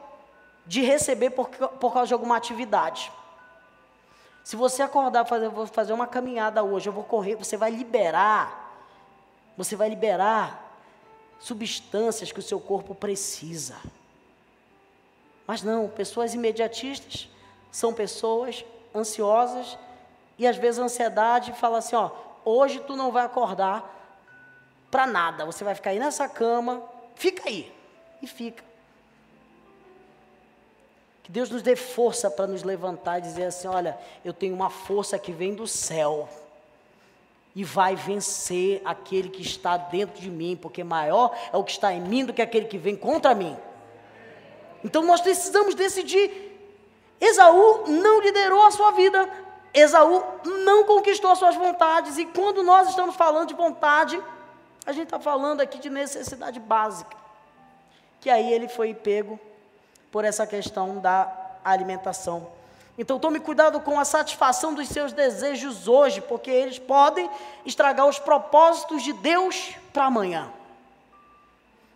de 0.65 0.81
receber 0.81 1.31
por, 1.31 1.49
por 1.49 1.93
causa 1.93 2.07
de 2.07 2.13
alguma 2.13 2.37
atividade. 2.37 3.11
Se 4.41 4.55
você 4.55 4.81
acordar, 4.81 5.25
fazer, 5.25 5.49
vou 5.49 5.67
fazer 5.67 5.91
uma 5.91 6.07
caminhada 6.07 6.63
hoje, 6.63 6.87
eu 6.87 6.93
vou 6.93 7.03
correr, 7.03 7.35
você 7.35 7.57
vai 7.57 7.69
liberar, 7.69 8.73
você 9.57 9.75
vai 9.75 9.89
liberar 9.89 10.79
substâncias 11.37 12.31
que 12.31 12.39
o 12.39 12.43
seu 12.43 12.59
corpo 12.59 12.95
precisa. 12.95 13.75
Mas 15.45 15.61
não, 15.61 15.89
pessoas 15.89 16.33
imediatistas 16.33 17.29
são 17.69 17.93
pessoas 17.93 18.63
ansiosas 18.95 19.77
e 20.37 20.47
às 20.47 20.55
vezes 20.55 20.79
a 20.79 20.83
ansiedade 20.83 21.51
fala 21.53 21.79
assim, 21.79 21.97
ó, 21.97 22.11
hoje 22.45 22.79
tu 22.79 22.95
não 22.95 23.11
vai 23.11 23.25
acordar 23.25 23.97
para 24.89 25.07
nada. 25.07 25.45
Você 25.45 25.63
vai 25.63 25.73
ficar 25.73 25.91
aí 25.91 25.99
nessa 25.99 26.27
cama, 26.27 26.83
fica 27.15 27.47
aí. 27.47 27.71
E 28.21 28.27
fica. 28.27 28.63
Que 31.23 31.31
Deus 31.31 31.49
nos 31.49 31.61
dê 31.61 31.75
força 31.75 32.29
para 32.29 32.47
nos 32.47 32.63
levantar 32.63 33.19
e 33.19 33.21
dizer 33.21 33.45
assim: 33.45 33.67
olha, 33.67 33.97
eu 34.23 34.33
tenho 34.33 34.53
uma 34.53 34.69
força 34.69 35.17
que 35.17 35.31
vem 35.31 35.55
do 35.55 35.65
céu 35.65 36.27
e 37.55 37.63
vai 37.63 37.95
vencer 37.95 38.81
aquele 38.85 39.29
que 39.29 39.41
está 39.41 39.75
dentro 39.75 40.21
de 40.21 40.29
mim, 40.29 40.57
porque 40.59 40.83
maior 40.83 41.35
é 41.51 41.57
o 41.57 41.63
que 41.63 41.71
está 41.71 41.93
em 41.93 42.01
mim 42.01 42.25
do 42.25 42.33
que 42.33 42.41
aquele 42.41 42.65
que 42.65 42.77
vem 42.77 42.95
contra 42.95 43.35
mim. 43.35 43.57
Então 44.83 45.03
nós 45.03 45.21
precisamos 45.21 45.75
decidir. 45.75 46.49
Esaú 47.19 47.87
não 47.87 48.19
liderou 48.19 48.65
a 48.65 48.71
sua 48.71 48.91
vida, 48.91 49.29
Esaú 49.73 50.23
não 50.65 50.83
conquistou 50.85 51.35
suas 51.35 51.55
vontades, 51.55 52.17
e 52.17 52.25
quando 52.25 52.61
nós 52.61 52.89
estamos 52.89 53.15
falando 53.15 53.47
de 53.47 53.53
vontade, 53.53 54.21
a 54.85 54.91
gente 54.91 55.05
está 55.05 55.19
falando 55.19 55.61
aqui 55.61 55.77
de 55.77 55.89
necessidade 55.89 56.59
básica. 56.59 57.15
Que 58.19 58.29
aí 58.29 58.51
ele 58.51 58.67
foi 58.67 58.93
pego 58.93 59.39
por 60.11 60.25
essa 60.25 60.45
questão 60.45 60.99
da 60.99 61.31
alimentação. 61.63 62.47
Então 62.97 63.17
tome 63.17 63.39
cuidado 63.39 63.79
com 63.79 63.99
a 63.99 64.05
satisfação 64.05 64.73
dos 64.73 64.89
seus 64.89 65.13
desejos 65.13 65.87
hoje, 65.87 66.21
porque 66.21 66.51
eles 66.51 66.77
podem 66.77 67.29
estragar 67.65 68.05
os 68.05 68.19
propósitos 68.19 69.01
de 69.01 69.13
Deus 69.13 69.75
para 69.93 70.05
amanhã. 70.05 70.51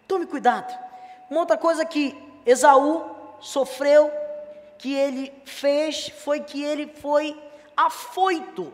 Tome 0.08 0.25
cuidado. 0.25 0.74
Uma 1.29 1.41
outra 1.41 1.58
coisa 1.58 1.84
que 1.84 2.15
Esaú 2.46 3.03
sofreu, 3.39 4.12
que 4.77 4.94
ele 4.94 5.34
fez, 5.44 6.10
foi 6.24 6.39
que 6.39 6.63
ele 6.63 6.88
foi 6.88 7.39
afoito, 7.75 8.74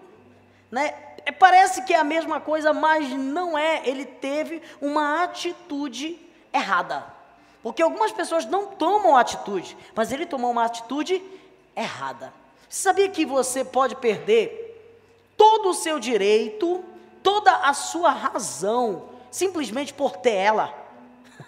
né? 0.70 0.94
É, 1.26 1.32
parece 1.32 1.84
que 1.84 1.94
é 1.94 2.00
a 2.00 2.04
mesma 2.04 2.40
coisa, 2.40 2.74
mas 2.74 3.10
não 3.12 3.58
é. 3.58 3.88
Ele 3.88 4.06
teve 4.06 4.62
uma 4.82 5.24
atitude 5.24 6.20
errada. 6.52 7.06
Porque 7.62 7.82
algumas 7.82 8.12
pessoas 8.12 8.46
não 8.46 8.68
tomam 8.68 9.16
atitude, 9.16 9.78
mas 9.94 10.12
ele 10.12 10.26
tomou 10.26 10.50
uma 10.50 10.66
atitude 10.66 11.22
errada. 11.76 12.34
Você 12.68 12.82
sabia 12.82 13.10
que 13.10 13.26
você 13.26 13.64
pode 13.64 13.96
perder 13.96 14.68
todo 15.38 15.70
o 15.70 15.74
seu 15.74 16.00
direito, 16.00 16.84
toda 17.22 17.52
a 17.52 17.74
sua 17.74 18.10
razão, 18.10 19.10
simplesmente 19.30 19.94
por 19.94 20.18
ter 20.18 20.34
ela? 20.34 20.74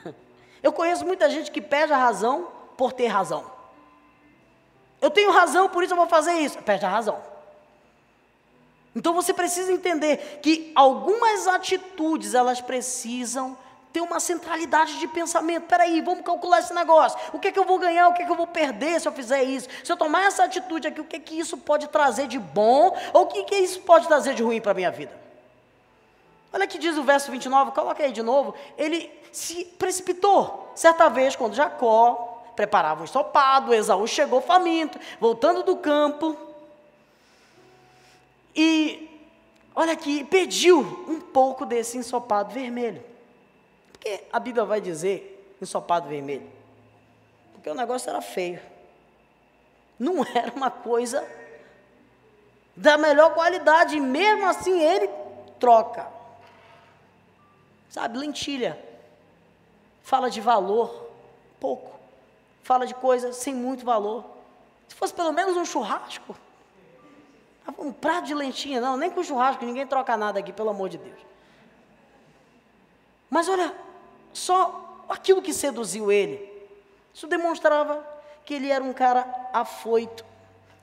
Eu 0.62 0.72
conheço 0.72 1.06
muita 1.06 1.30
gente 1.30 1.52
que 1.52 1.62
perde 1.62 1.94
a 1.94 1.98
razão 1.98 2.50
por 2.78 2.94
ter 2.94 3.08
razão. 3.08 3.52
Eu 5.02 5.10
tenho 5.10 5.32
razão, 5.32 5.68
por 5.68 5.84
isso 5.84 5.92
eu 5.92 5.98
vou 5.98 6.08
fazer 6.08 6.32
isso. 6.36 6.58
Perde 6.60 6.86
a 6.86 6.90
razão. 6.90 7.22
Então 8.96 9.14
você 9.14 9.34
precisa 9.34 9.72
entender 9.72 10.40
que 10.42 10.72
algumas 10.76 11.48
atitudes 11.48 12.34
elas 12.34 12.62
precisam 12.62 13.58
ter 13.92 14.02
uma 14.02 14.20
centralidade 14.20 14.98
de 15.00 15.08
pensamento. 15.08 15.68
Peraí, 15.68 16.02
vamos 16.02 16.26
calcular 16.26 16.60
esse 16.60 16.74
negócio. 16.74 17.18
O 17.32 17.40
que 17.40 17.50
é 17.50 17.52
que 17.52 17.60
eu 17.60 17.64
vou 17.64 17.78
ganhar? 17.78 18.08
O 18.08 18.14
que 18.14 18.24
é 18.24 18.26
que 18.26 18.32
eu 18.32 18.36
vou 18.36 18.48
perder 18.48 19.00
se 19.00 19.08
eu 19.08 19.12
fizer 19.12 19.44
isso? 19.44 19.70
Se 19.84 19.92
eu 19.92 19.96
tomar 19.96 20.26
essa 20.26 20.44
atitude 20.44 20.88
aqui, 20.88 21.00
o 21.00 21.06
que 21.06 21.16
é 21.16 21.20
que 21.20 21.38
isso 21.38 21.58
pode 21.58 21.88
trazer 21.88 22.28
de 22.28 22.40
bom? 22.40 22.98
Ou 23.14 23.24
o 23.24 23.28
que, 23.28 23.44
que 23.44 23.56
isso 23.56 23.82
pode 23.82 24.08
trazer 24.08 24.34
de 24.34 24.42
ruim 24.42 24.60
para 24.60 24.72
a 24.72 24.76
minha 24.76 24.90
vida? 24.90 25.24
Olha 26.52 26.68
que 26.68 26.78
diz 26.78 26.98
o 26.98 27.04
verso 27.04 27.32
29, 27.32 27.72
coloca 27.72 28.04
aí 28.04 28.12
de 28.12 28.22
novo. 28.22 28.56
Ele 28.78 29.12
se 29.32 29.66
precipitou. 29.66 30.72
Certa 30.76 31.08
vez, 31.10 31.36
quando 31.36 31.56
Jacó 31.56 32.42
preparava 32.56 33.02
um 33.02 33.06
estopado, 33.06 33.74
Esaú 33.74 34.08
chegou 34.08 34.42
faminto, 34.42 35.00
voltando 35.20 35.64
do 35.64 35.78
campo. 35.78 36.38
E 38.56 39.10
olha 39.76 39.94
aqui, 39.94 40.24
pediu 40.24 40.80
um 41.08 41.20
pouco 41.20 41.66
desse 41.66 41.98
ensopado 41.98 42.54
vermelho. 42.54 43.04
Porque 43.92 44.24
a 44.32 44.40
Bíblia 44.40 44.66
vai 44.66 44.82
dizer 44.82 45.56
ensopado 45.62 46.08
vermelho? 46.08 46.50
Porque 47.54 47.70
o 47.70 47.76
negócio 47.76 48.10
era 48.10 48.22
feio. 48.22 48.62
Não 49.98 50.26
era 50.36 50.52
uma 50.54 50.70
coisa 50.70 51.26
da 52.76 52.98
melhor 52.98 53.34
qualidade, 53.34 53.96
e 53.96 54.00
mesmo 54.00 54.46
assim 54.46 54.82
ele 54.82 55.08
troca. 55.60 56.08
Sabe, 57.90 58.18
lentilha. 58.18 58.84
Fala 60.02 60.30
de 60.30 60.42
valor, 60.42 61.10
pouco. 61.60 61.98
fala 62.64 62.86
de 62.86 62.94
coisas 62.94 63.38
sem 63.38 63.54
muito 63.54 63.86
valor. 63.86 64.26
Se 64.88 64.96
fosse 64.96 65.14
pelo 65.14 65.32
menos 65.32 65.56
um 65.56 65.64
churrasco, 65.64 66.36
um 67.78 67.92
prato 67.92 68.28
de 68.28 68.34
lentinha, 68.34 68.82
não, 68.82 68.98
nem 68.98 69.10
com 69.10 69.24
churrasco, 69.24 69.66
ninguém 69.66 69.88
troca 69.88 70.18
nada 70.18 70.40
aqui, 70.40 70.52
pelo 70.52 70.70
amor 70.70 70.90
de 70.90 70.98
Deus. 70.98 71.20
Mas 73.30 73.48
olha, 73.48 73.74
só 74.32 75.04
aquilo 75.10 75.42
que 75.42 75.54
seduziu 75.54 76.12
ele, 76.12 76.52
isso 77.14 77.28
demonstrava 77.28 78.06
que 78.46 78.54
ele 78.54 78.70
era 78.70 78.84
um 78.84 78.94
cara 78.94 79.26
afoito. 79.54 80.26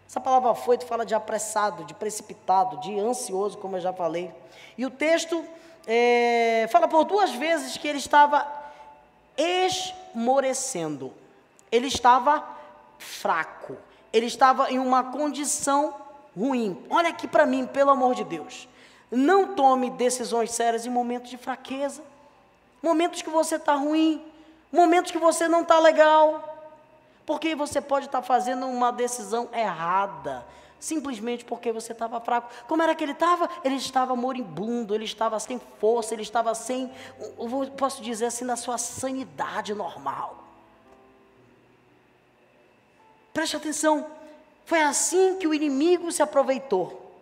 Essa 0.06 0.20
palavra 0.20 0.50
afoito 0.50 0.86
fala 0.86 1.04
de 1.04 1.14
apressado, 1.14 1.84
de 1.84 1.94
precipitado, 1.94 2.78
de 2.78 2.98
ansioso, 2.98 3.58
como 3.58 3.76
eu 3.76 3.80
já 3.80 3.92
falei. 3.92 4.32
E 4.76 4.84
o 4.84 4.90
texto 4.90 5.44
é, 5.86 6.66
fala 6.72 6.88
por 6.88 7.04
duas 7.04 7.30
vezes 7.32 7.76
que 7.76 7.86
ele 7.86 7.98
estava 7.98 8.46
esmorecendo, 9.36 11.12
ele 11.70 11.86
estava 11.86 12.44
fraco, 12.98 13.76
ele 14.12 14.26
estava 14.26 14.70
em 14.70 14.78
uma 14.78 15.12
condição 15.12 15.94
ruim. 16.40 16.82
Olha 16.88 17.10
aqui 17.10 17.28
para 17.28 17.44
mim, 17.44 17.66
pelo 17.66 17.90
amor 17.90 18.14
de 18.14 18.24
Deus. 18.24 18.66
Não 19.10 19.54
tome 19.54 19.90
decisões 19.90 20.50
sérias 20.52 20.86
em 20.86 20.90
momentos 20.90 21.28
de 21.28 21.36
fraqueza, 21.36 22.02
momentos 22.82 23.20
que 23.20 23.28
você 23.28 23.56
está 23.56 23.74
ruim, 23.74 24.24
momentos 24.72 25.10
que 25.10 25.18
você 25.18 25.46
não 25.48 25.62
está 25.62 25.78
legal, 25.78 26.72
porque 27.26 27.54
você 27.54 27.80
pode 27.80 28.06
estar 28.06 28.22
tá 28.22 28.26
fazendo 28.26 28.66
uma 28.66 28.90
decisão 28.90 29.50
errada, 29.52 30.46
simplesmente 30.78 31.44
porque 31.44 31.72
você 31.72 31.92
estava 31.92 32.18
fraco. 32.20 32.50
Como 32.66 32.82
era 32.82 32.94
que 32.94 33.04
ele 33.04 33.12
estava? 33.12 33.50
Ele 33.62 33.74
estava 33.74 34.16
moribundo, 34.16 34.94
ele 34.94 35.04
estava 35.04 35.38
sem 35.38 35.60
força, 35.78 36.14
ele 36.14 36.22
estava 36.22 36.54
sem, 36.54 36.90
posso 37.76 38.00
dizer 38.00 38.26
assim, 38.26 38.44
na 38.44 38.56
sua 38.56 38.78
sanidade 38.78 39.74
normal. 39.74 40.42
Preste 43.32 43.56
atenção, 43.56 44.06
foi 44.70 44.82
assim 44.82 45.36
que 45.36 45.48
o 45.48 45.52
inimigo 45.52 46.12
se 46.12 46.22
aproveitou 46.22 47.12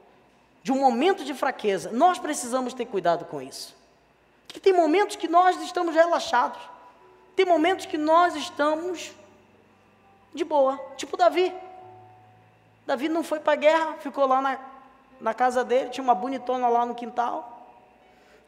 de 0.62 0.70
um 0.70 0.78
momento 0.78 1.24
de 1.24 1.32
fraqueza. 1.32 1.90
Nós 1.90 2.18
precisamos 2.18 2.74
ter 2.74 2.84
cuidado 2.84 3.24
com 3.24 3.40
isso. 3.40 3.74
Porque 4.46 4.60
tem 4.60 4.74
momentos 4.74 5.16
que 5.16 5.26
nós 5.26 5.58
estamos 5.62 5.94
relaxados, 5.94 6.60
tem 7.34 7.46
momentos 7.46 7.86
que 7.86 7.96
nós 7.96 8.36
estamos 8.36 9.12
de 10.34 10.44
boa, 10.44 10.78
tipo 10.98 11.16
Davi. 11.16 11.54
Davi 12.86 13.08
não 13.08 13.22
foi 13.22 13.40
para 13.40 13.54
a 13.54 13.56
guerra, 13.56 13.94
ficou 13.94 14.26
lá 14.26 14.42
na, 14.42 14.58
na 15.18 15.32
casa 15.32 15.64
dele, 15.64 15.88
tinha 15.88 16.04
uma 16.04 16.14
bonitona 16.14 16.68
lá 16.68 16.84
no 16.84 16.94
quintal. 16.94 17.66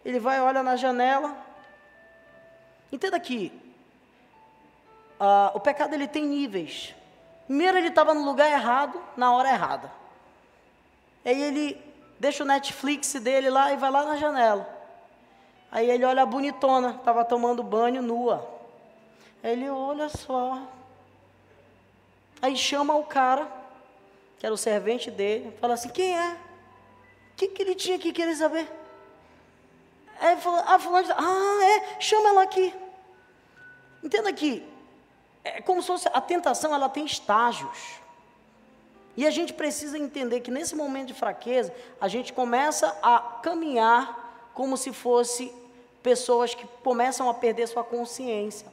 Ele 0.05 0.21
vai, 0.21 0.43
olha 0.43 0.63
na 0.63 0.77
janela. 0.77 1.35
Entenda 2.93 3.17
aqui, 3.17 3.51
uh, 5.19 5.57
o 5.57 5.61
pecado 5.61 5.95
ele 5.95 6.07
tem 6.07 6.27
níveis. 6.27 6.95
Primeiro 7.51 7.79
ele 7.79 7.89
estava 7.89 8.15
no 8.15 8.25
lugar 8.25 8.49
errado, 8.49 9.03
na 9.17 9.33
hora 9.33 9.51
errada. 9.51 9.91
Aí 11.25 11.43
ele 11.43 11.77
deixa 12.17 12.45
o 12.45 12.47
Netflix 12.47 13.15
dele 13.15 13.51
lá 13.51 13.73
e 13.73 13.77
vai 13.77 13.91
lá 13.91 14.05
na 14.05 14.17
janela. 14.17 14.73
Aí 15.69 15.91
ele 15.91 16.05
olha 16.05 16.23
a 16.23 16.27
bonitona, 16.27 16.91
estava 16.91 17.25
tomando 17.25 17.65
banho 17.65 18.03
nua. 18.03 18.49
Aí 19.43 19.51
ele 19.51 19.69
olha 19.69 20.09
só. 20.09 20.63
Aí 22.41 22.57
chama 22.57 22.95
o 22.95 23.03
cara, 23.03 23.51
que 24.39 24.47
era 24.47 24.55
o 24.55 24.57
servente 24.57 25.11
dele, 25.11 25.53
fala 25.61 25.75
assim: 25.75 25.89
quem 25.89 26.17
é? 26.17 26.37
O 27.33 27.37
que, 27.37 27.49
que 27.49 27.63
ele 27.63 27.75
tinha 27.75 27.99
que 27.99 28.13
querer 28.13 28.37
saber? 28.37 28.71
Aí 30.21 30.35
ele 30.35 30.41
fala: 30.41 30.63
ah, 30.69 30.79
fulano, 30.79 31.09
ah, 31.19 31.65
é, 31.65 32.01
chama 32.01 32.29
ela 32.29 32.43
aqui. 32.45 32.73
Entenda 34.05 34.29
aqui, 34.29 34.70
é 35.45 35.61
como 35.61 35.81
se 35.81 35.89
fosse, 35.89 36.09
a 36.13 36.21
tentação 36.21 36.75
ela 36.75 36.89
tem 36.89 37.05
estágios. 37.05 38.01
E 39.17 39.27
a 39.27 39.31
gente 39.31 39.53
precisa 39.53 39.99
entender 39.99 40.41
que 40.41 40.51
nesse 40.51 40.75
momento 40.75 41.09
de 41.09 41.15
fraqueza, 41.15 41.75
a 42.01 42.09
gente 42.09 42.33
começa 42.33 42.97
a 43.03 43.19
caminhar 43.43 44.51
como 44.55 44.77
se 44.77 44.93
fosse 44.93 45.53
pessoas 46.03 46.55
que 46.55 46.67
começam 46.83 47.29
a 47.29 47.35
perder 47.35 47.67
sua 47.67 47.85
consciência. 47.85 48.67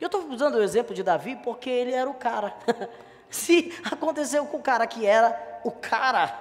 Eu 0.00 0.06
estou 0.06 0.22
usando 0.28 0.56
o 0.56 0.62
exemplo 0.62 0.94
de 0.94 1.02
Davi 1.02 1.36
porque 1.36 1.70
ele 1.70 1.92
era 1.92 2.08
o 2.08 2.14
cara. 2.14 2.54
Se 3.30 3.72
aconteceu 3.84 4.46
com 4.46 4.58
o 4.58 4.62
cara 4.62 4.86
que 4.86 5.04
era 5.04 5.60
o 5.64 5.70
cara, 5.70 6.38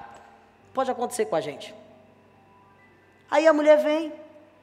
pode 0.73 0.91
acontecer 0.91 1.25
com 1.25 1.35
a 1.35 1.41
gente. 1.41 1.73
Aí 3.29 3.47
a 3.47 3.53
mulher 3.53 3.77
vem, 3.77 4.13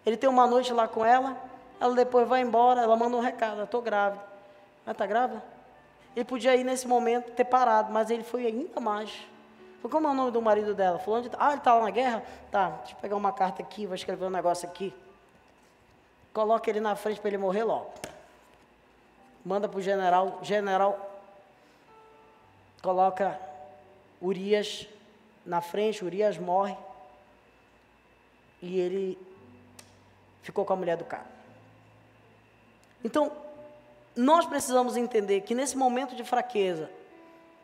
ele 0.06 0.16
tem 0.16 0.28
uma 0.28 0.46
noite 0.46 0.72
lá 0.72 0.86
com 0.86 1.04
ela, 1.04 1.36
ela 1.80 1.94
depois 1.94 2.28
vai 2.28 2.40
embora, 2.40 2.82
ela 2.82 2.96
manda 2.96 3.16
um 3.16 3.20
recado, 3.20 3.62
estou 3.62 3.82
grávida. 3.82 4.31
Ela 4.84 4.92
está 4.92 5.06
grávida? 5.06 5.42
Ele 6.14 6.24
podia 6.24 6.54
ir 6.56 6.64
nesse 6.64 6.86
momento 6.86 7.32
ter 7.32 7.44
parado, 7.44 7.92
mas 7.92 8.10
ele 8.10 8.22
foi 8.22 8.46
ainda 8.46 8.80
mais. 8.80 9.26
Como 9.82 10.06
é 10.06 10.10
o 10.10 10.14
nome 10.14 10.30
do 10.30 10.40
marido 10.40 10.74
dela? 10.74 10.98
Falou, 10.98 11.28
tá? 11.28 11.36
ah, 11.40 11.50
ele 11.50 11.58
está 11.58 11.74
lá 11.74 11.82
na 11.82 11.90
guerra? 11.90 12.22
Tá, 12.50 12.68
deixa 12.68 12.92
eu 12.94 12.98
pegar 12.98 13.16
uma 13.16 13.32
carta 13.32 13.62
aqui, 13.62 13.86
vou 13.86 13.94
escrever 13.94 14.24
um 14.24 14.30
negócio 14.30 14.68
aqui. 14.68 14.94
Coloca 16.32 16.70
ele 16.70 16.80
na 16.80 16.94
frente 16.94 17.20
para 17.20 17.28
ele 17.28 17.38
morrer 17.38 17.64
logo. 17.64 17.92
Manda 19.44 19.68
para 19.68 19.78
o 19.78 19.82
general, 19.82 20.38
general 20.42 21.10
coloca 22.80 23.38
Urias 24.20 24.86
na 25.44 25.60
frente, 25.60 26.04
Urias 26.04 26.38
morre. 26.38 26.76
E 28.60 28.78
ele 28.78 29.18
ficou 30.42 30.64
com 30.64 30.72
a 30.72 30.76
mulher 30.76 30.96
do 30.96 31.04
cara. 31.04 31.26
Então, 33.04 33.32
nós 34.14 34.44
precisamos 34.46 34.96
entender 34.96 35.40
que 35.42 35.54
nesse 35.54 35.76
momento 35.76 36.14
de 36.14 36.24
fraqueza, 36.24 36.90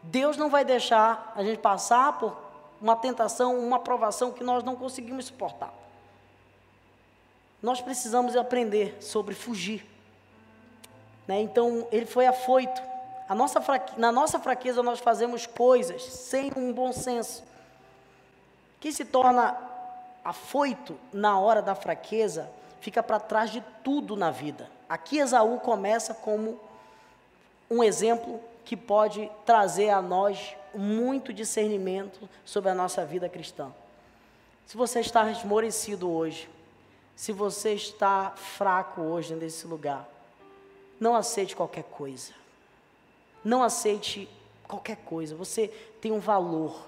Deus 0.02 0.36
não 0.36 0.48
vai 0.48 0.64
deixar 0.64 1.32
a 1.36 1.42
gente 1.42 1.58
passar 1.58 2.18
por 2.18 2.36
uma 2.80 2.96
tentação, 2.96 3.58
uma 3.58 3.78
provação 3.78 4.32
que 4.32 4.44
nós 4.44 4.62
não 4.62 4.76
conseguimos 4.76 5.26
suportar. 5.26 5.72
Nós 7.62 7.80
precisamos 7.80 8.36
aprender 8.36 8.96
sobre 9.00 9.34
fugir. 9.34 9.84
Né? 11.26 11.40
Então, 11.40 11.86
ele 11.90 12.06
foi 12.06 12.26
afoito. 12.26 12.80
Nossa 13.30 13.60
fraque... 13.60 13.98
Na 14.00 14.12
nossa 14.12 14.38
fraqueza, 14.38 14.82
nós 14.82 15.00
fazemos 15.00 15.46
coisas 15.46 16.02
sem 16.02 16.52
um 16.56 16.72
bom 16.72 16.92
senso. 16.92 17.44
Quem 18.80 18.92
se 18.92 19.04
torna 19.04 19.56
afoito 20.24 20.98
na 21.12 21.38
hora 21.38 21.60
da 21.60 21.74
fraqueza, 21.74 22.48
fica 22.80 23.02
para 23.02 23.20
trás 23.20 23.50
de 23.50 23.62
tudo 23.82 24.16
na 24.16 24.30
vida. 24.30 24.70
Aqui 24.88 25.18
Esaú 25.18 25.60
começa 25.60 26.14
como 26.14 26.58
um 27.70 27.82
exemplo 27.82 28.40
que 28.64 28.76
pode 28.76 29.30
trazer 29.44 29.90
a 29.90 30.00
nós 30.00 30.54
muito 30.74 31.32
discernimento 31.32 32.28
sobre 32.44 32.70
a 32.70 32.74
nossa 32.74 33.04
vida 33.04 33.28
cristã. 33.28 33.72
Se 34.66 34.76
você 34.76 35.00
está 35.00 35.30
esmorecido 35.30 36.10
hoje, 36.10 36.48
se 37.16 37.32
você 37.32 37.72
está 37.72 38.32
fraco 38.36 39.00
hoje 39.00 39.34
nesse 39.34 39.66
lugar, 39.66 40.08
não 41.00 41.14
aceite 41.14 41.56
qualquer 41.56 41.84
coisa. 41.84 42.32
Não 43.42 43.62
aceite 43.62 44.28
qualquer 44.66 44.96
coisa. 44.98 45.34
Você 45.34 45.68
tem 46.00 46.12
um 46.12 46.18
valor. 46.18 46.86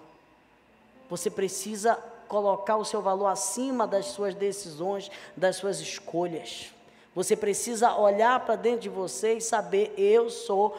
Você 1.08 1.30
precisa 1.30 1.98
colocar 2.30 2.76
o 2.76 2.84
seu 2.84 3.02
valor 3.02 3.26
acima 3.26 3.88
das 3.88 4.06
suas 4.06 4.36
decisões, 4.36 5.10
das 5.36 5.56
suas 5.56 5.80
escolhas. 5.80 6.72
Você 7.12 7.34
precisa 7.34 7.96
olhar 7.96 8.38
para 8.46 8.54
dentro 8.54 8.82
de 8.82 8.88
você 8.88 9.34
e 9.34 9.40
saber: 9.40 9.92
eu 9.98 10.30
sou 10.30 10.76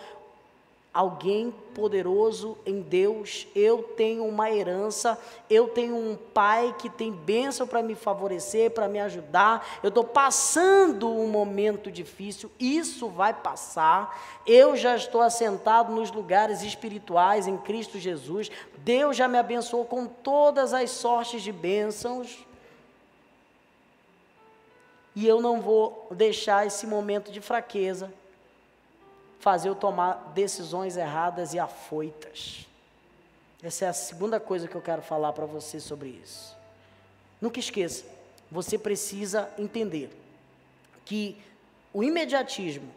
alguém 0.94 1.54
poderoso 1.74 2.58
em 2.66 2.82
Deus, 2.82 3.48
eu 3.56 3.82
tenho 3.82 4.26
uma 4.26 4.52
herança, 4.52 5.18
eu 5.50 5.70
tenho 5.70 5.96
um 5.96 6.18
pai 6.18 6.76
que 6.78 6.90
tem 6.90 7.12
bênção 7.12 7.66
para 7.66 7.82
me 7.82 7.96
favorecer, 7.96 8.72
para 8.72 8.90
me 8.90 9.00
ajudar. 9.00 9.80
Eu 9.82 9.88
estou 9.88 10.04
passando 10.04 11.10
um 11.10 11.28
momento 11.28 11.90
difícil, 11.90 12.52
isso 12.60 13.08
vai 13.08 13.34
passar. 13.34 14.42
Eu 14.46 14.76
já 14.76 14.96
estou 14.96 15.22
assentado 15.22 15.94
nos 15.94 16.12
lugares 16.12 16.62
espirituais 16.62 17.48
em 17.48 17.58
Cristo 17.58 17.98
Jesus. 17.98 18.52
Deus 18.80 19.16
já 19.16 19.30
me 19.30 19.38
abençoou 19.38 19.86
com 19.86 20.06
todas 20.06 20.74
as 20.74 20.92
sortes 20.92 21.42
de 21.42 21.54
bênçãos. 21.54 22.46
E 25.16 25.26
eu 25.26 25.42
não 25.42 25.62
vou 25.62 26.08
deixar 26.12 26.66
esse 26.68 26.86
momento 26.86 27.32
de 27.32 27.40
fraqueza 27.40 28.14
fazer 29.42 29.70
eu 29.70 29.76
tomar 29.76 30.32
decisões 30.36 30.96
erradas 30.96 31.54
e 31.54 31.60
afoitas. 31.60 32.68
Essa 33.62 33.86
é 33.86 33.88
a 33.88 33.94
segunda 33.94 34.40
coisa 34.40 34.68
que 34.68 34.76
eu 34.76 34.82
quero 34.82 35.02
falar 35.02 35.34
para 35.34 35.48
você 35.48 35.80
sobre 35.80 36.10
isso. 36.10 36.56
Nunca 37.42 37.60
esqueça, 37.60 38.06
você 38.52 38.78
precisa 38.78 39.52
entender 39.58 40.16
que 41.04 41.42
o 41.92 42.04
imediatismo 42.04 42.94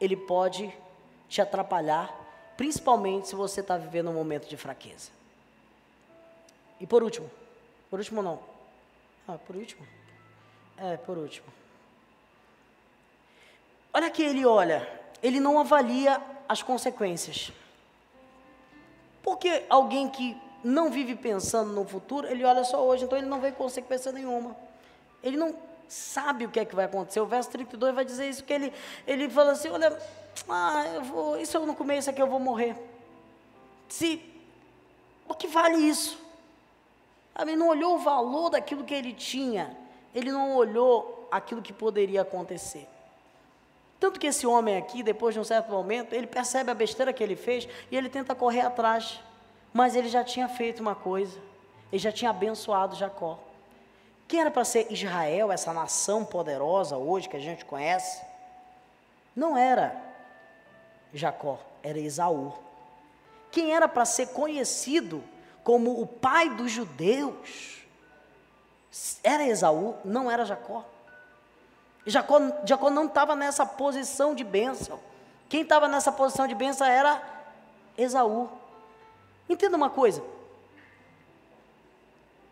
ele 0.00 0.16
pode 0.16 0.72
te 1.28 1.42
atrapalhar, 1.42 2.14
principalmente 2.56 3.26
se 3.26 3.34
você 3.34 3.60
está 3.60 3.76
vivendo 3.76 4.10
um 4.10 4.14
momento 4.14 4.48
de 4.48 4.56
fraqueza. 4.56 5.10
E 6.78 6.86
por 6.86 7.02
último, 7.02 7.28
por 7.90 7.98
último 7.98 8.22
não, 8.22 8.38
ah, 9.26 9.38
por 9.44 9.56
último, 9.56 9.84
é, 10.78 10.96
por 10.98 11.18
último. 11.18 11.48
Olha 13.92 14.08
que 14.08 14.22
ele 14.22 14.46
olha 14.46 15.00
ele 15.22 15.40
não 15.40 15.58
avalia 15.58 16.20
as 16.48 16.62
consequências. 16.62 17.52
Porque 19.22 19.64
alguém 19.68 20.08
que 20.08 20.36
não 20.62 20.90
vive 20.90 21.14
pensando 21.14 21.72
no 21.72 21.84
futuro, 21.84 22.26
ele 22.26 22.44
olha 22.44 22.64
só 22.64 22.84
hoje, 22.84 23.04
então 23.04 23.16
ele 23.16 23.26
não 23.26 23.40
vê 23.40 23.52
consequência 23.52 24.12
nenhuma. 24.12 24.56
Ele 25.22 25.36
não 25.36 25.54
sabe 25.88 26.46
o 26.46 26.50
que 26.50 26.60
é 26.60 26.64
que 26.64 26.74
vai 26.74 26.84
acontecer. 26.84 27.20
O 27.20 27.26
verso 27.26 27.50
32 27.50 27.94
vai 27.94 28.04
dizer 28.04 28.28
isso, 28.28 28.44
que 28.44 28.52
ele, 28.52 28.72
ele 29.06 29.28
fala 29.28 29.52
assim, 29.52 29.68
olha, 29.68 29.98
ah, 30.48 30.84
eu 30.94 31.02
vou, 31.02 31.44
se 31.44 31.56
eu 31.56 31.66
não 31.66 31.74
comer 31.74 31.98
isso 31.98 32.10
aqui, 32.10 32.20
eu 32.20 32.26
vou 32.26 32.40
morrer. 32.40 32.76
Se, 33.88 34.22
o 35.28 35.34
que 35.34 35.46
vale 35.46 35.76
isso? 35.76 36.18
Ele 37.38 37.56
não 37.56 37.68
olhou 37.68 37.96
o 37.96 37.98
valor 37.98 38.50
daquilo 38.50 38.84
que 38.84 38.94
ele 38.94 39.12
tinha, 39.12 39.76
ele 40.14 40.30
não 40.30 40.54
olhou 40.54 41.28
aquilo 41.30 41.62
que 41.62 41.72
poderia 41.72 42.22
acontecer. 42.22 42.86
Tanto 44.00 44.18
que 44.18 44.26
esse 44.26 44.46
homem 44.46 44.78
aqui, 44.78 45.02
depois 45.02 45.34
de 45.34 45.40
um 45.40 45.44
certo 45.44 45.70
momento, 45.70 46.14
ele 46.14 46.26
percebe 46.26 46.70
a 46.70 46.74
besteira 46.74 47.12
que 47.12 47.22
ele 47.22 47.36
fez 47.36 47.68
e 47.90 47.96
ele 47.96 48.08
tenta 48.08 48.34
correr 48.34 48.62
atrás. 48.62 49.20
Mas 49.74 49.94
ele 49.94 50.08
já 50.08 50.24
tinha 50.24 50.48
feito 50.48 50.80
uma 50.80 50.94
coisa, 50.94 51.38
ele 51.92 52.00
já 52.00 52.10
tinha 52.10 52.30
abençoado 52.30 52.96
Jacó. 52.96 53.38
Quem 54.26 54.40
era 54.40 54.50
para 54.50 54.64
ser 54.64 54.90
Israel, 54.90 55.52
essa 55.52 55.72
nação 55.74 56.24
poderosa 56.24 56.96
hoje 56.96 57.28
que 57.28 57.36
a 57.36 57.40
gente 57.40 57.64
conhece? 57.64 58.22
Não 59.36 59.56
era 59.56 59.94
Jacó, 61.12 61.58
era 61.82 61.98
Esaú. 61.98 62.54
Quem 63.50 63.74
era 63.74 63.86
para 63.86 64.06
ser 64.06 64.28
conhecido 64.28 65.22
como 65.62 66.00
o 66.00 66.06
pai 66.06 66.48
dos 66.48 66.70
judeus? 66.70 67.84
Era 69.22 69.46
Esaú, 69.46 69.96
não 70.04 70.30
era 70.30 70.44
Jacó. 70.44 70.84
Jacó, 72.06 72.40
Jacó 72.64 72.90
não 72.90 73.06
estava 73.06 73.36
nessa 73.36 73.66
posição 73.66 74.34
de 74.34 74.44
bênção. 74.44 74.98
Quem 75.48 75.62
estava 75.62 75.88
nessa 75.88 76.10
posição 76.10 76.46
de 76.46 76.54
bênção 76.54 76.86
era 76.86 77.22
Esaú. 77.96 78.48
Entenda 79.48 79.76
uma 79.76 79.90
coisa. 79.90 80.22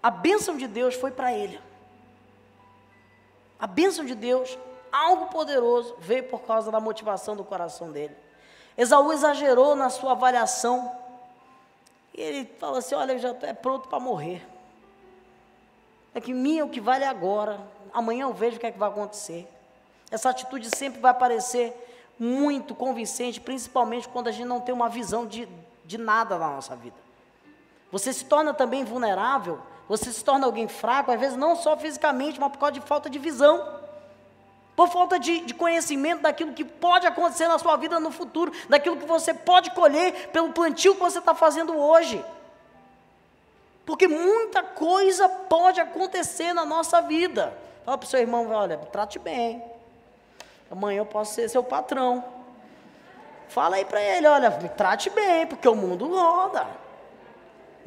A 0.02 0.10
bênção 0.10 0.56
de 0.56 0.66
Deus 0.66 0.94
foi 0.94 1.10
para 1.10 1.32
ele. 1.32 1.60
A 3.58 3.66
bênção 3.66 4.04
de 4.04 4.14
Deus, 4.14 4.56
algo 4.92 5.26
poderoso, 5.26 5.96
veio 5.98 6.24
por 6.24 6.42
causa 6.42 6.70
da 6.70 6.78
motivação 6.78 7.34
do 7.34 7.44
coração 7.44 7.90
dele. 7.90 8.16
Esaú 8.76 9.12
exagerou 9.12 9.74
na 9.74 9.90
sua 9.90 10.12
avaliação. 10.12 10.92
E 12.14 12.20
ele 12.20 12.44
fala 12.58 12.78
assim: 12.78 12.94
Olha, 12.94 13.18
já 13.18 13.34
é 13.42 13.52
pronto 13.52 13.88
para 13.88 13.98
morrer. 13.98 14.46
É 16.14 16.20
que 16.20 16.32
mim 16.32 16.58
é 16.58 16.64
o 16.64 16.68
que 16.68 16.80
vale 16.80 17.04
agora 17.04 17.60
amanhã 17.92 18.22
eu 18.22 18.32
vejo 18.32 18.56
o 18.56 18.60
que 18.60 18.66
é 18.66 18.72
que 18.72 18.78
vai 18.78 18.88
acontecer. 18.88 19.48
Essa 20.10 20.30
atitude 20.30 20.74
sempre 20.74 21.00
vai 21.00 21.14
parecer 21.14 21.74
muito 22.18 22.74
convincente, 22.74 23.40
principalmente 23.40 24.08
quando 24.08 24.28
a 24.28 24.32
gente 24.32 24.46
não 24.46 24.60
tem 24.60 24.74
uma 24.74 24.88
visão 24.88 25.26
de, 25.26 25.48
de 25.84 25.98
nada 25.98 26.38
na 26.38 26.48
nossa 26.48 26.74
vida. 26.74 26.96
Você 27.92 28.12
se 28.12 28.24
torna 28.24 28.52
também 28.52 28.84
vulnerável, 28.84 29.60
você 29.88 30.12
se 30.12 30.24
torna 30.24 30.46
alguém 30.46 30.68
fraco, 30.68 31.10
às 31.10 31.18
vezes 31.18 31.36
não 31.36 31.56
só 31.56 31.76
fisicamente, 31.76 32.38
mas 32.38 32.50
por 32.50 32.58
causa 32.58 32.72
de 32.72 32.80
falta 32.80 33.08
de 33.08 33.18
visão. 33.18 33.78
Por 34.76 34.88
falta 34.88 35.18
de, 35.18 35.40
de 35.40 35.54
conhecimento 35.54 36.22
daquilo 36.22 36.52
que 36.52 36.64
pode 36.64 37.06
acontecer 37.06 37.48
na 37.48 37.58
sua 37.58 37.76
vida 37.76 37.98
no 37.98 38.10
futuro, 38.10 38.52
daquilo 38.68 38.96
que 38.96 39.06
você 39.06 39.32
pode 39.32 39.70
colher 39.72 40.28
pelo 40.28 40.52
plantio 40.52 40.94
que 40.94 41.00
você 41.00 41.18
está 41.18 41.34
fazendo 41.34 41.76
hoje. 41.76 42.24
Porque 43.84 44.06
muita 44.06 44.62
coisa 44.62 45.28
pode 45.28 45.80
acontecer 45.80 46.52
na 46.52 46.66
nossa 46.66 47.00
vida. 47.00 47.56
Fala 47.88 47.96
para 47.96 48.06
o 48.06 48.10
seu 48.10 48.20
irmão, 48.20 48.50
olha, 48.50 48.76
trate 48.76 49.18
bem. 49.18 49.64
Amanhã 50.70 50.98
eu 50.98 51.06
posso 51.06 51.32
ser 51.32 51.48
seu 51.48 51.64
patrão. 51.64 52.22
Fala 53.48 53.76
aí 53.76 53.84
para 53.86 53.98
ele, 53.98 54.26
olha, 54.26 54.50
me 54.50 54.68
trate 54.68 55.08
bem, 55.08 55.46
porque 55.46 55.66
o 55.66 55.74
mundo 55.74 56.06
roda. 56.06 56.66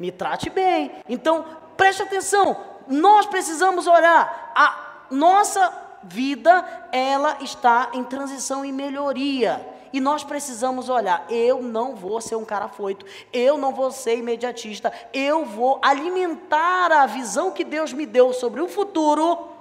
Me 0.00 0.10
trate 0.10 0.50
bem. 0.50 0.90
Então, 1.08 1.46
preste 1.76 2.02
atenção. 2.02 2.56
Nós 2.88 3.26
precisamos 3.26 3.86
olhar. 3.86 4.52
A 4.56 5.04
nossa 5.08 5.72
vida, 6.02 6.88
ela 6.90 7.36
está 7.40 7.90
em 7.92 8.02
transição 8.02 8.64
e 8.64 8.72
melhoria. 8.72 9.64
E 9.92 10.00
nós 10.00 10.24
precisamos 10.24 10.88
olhar, 10.88 11.24
eu 11.30 11.62
não 11.62 11.94
vou 11.94 12.20
ser 12.20 12.34
um 12.34 12.44
cara 12.44 12.66
foito, 12.66 13.06
eu 13.32 13.56
não 13.56 13.72
vou 13.72 13.92
ser 13.92 14.16
imediatista, 14.16 14.92
eu 15.12 15.44
vou 15.44 15.78
alimentar 15.80 16.90
a 16.90 17.06
visão 17.06 17.52
que 17.52 17.62
Deus 17.62 17.92
me 17.92 18.04
deu 18.04 18.32
sobre 18.32 18.60
o 18.60 18.66
futuro 18.66 19.51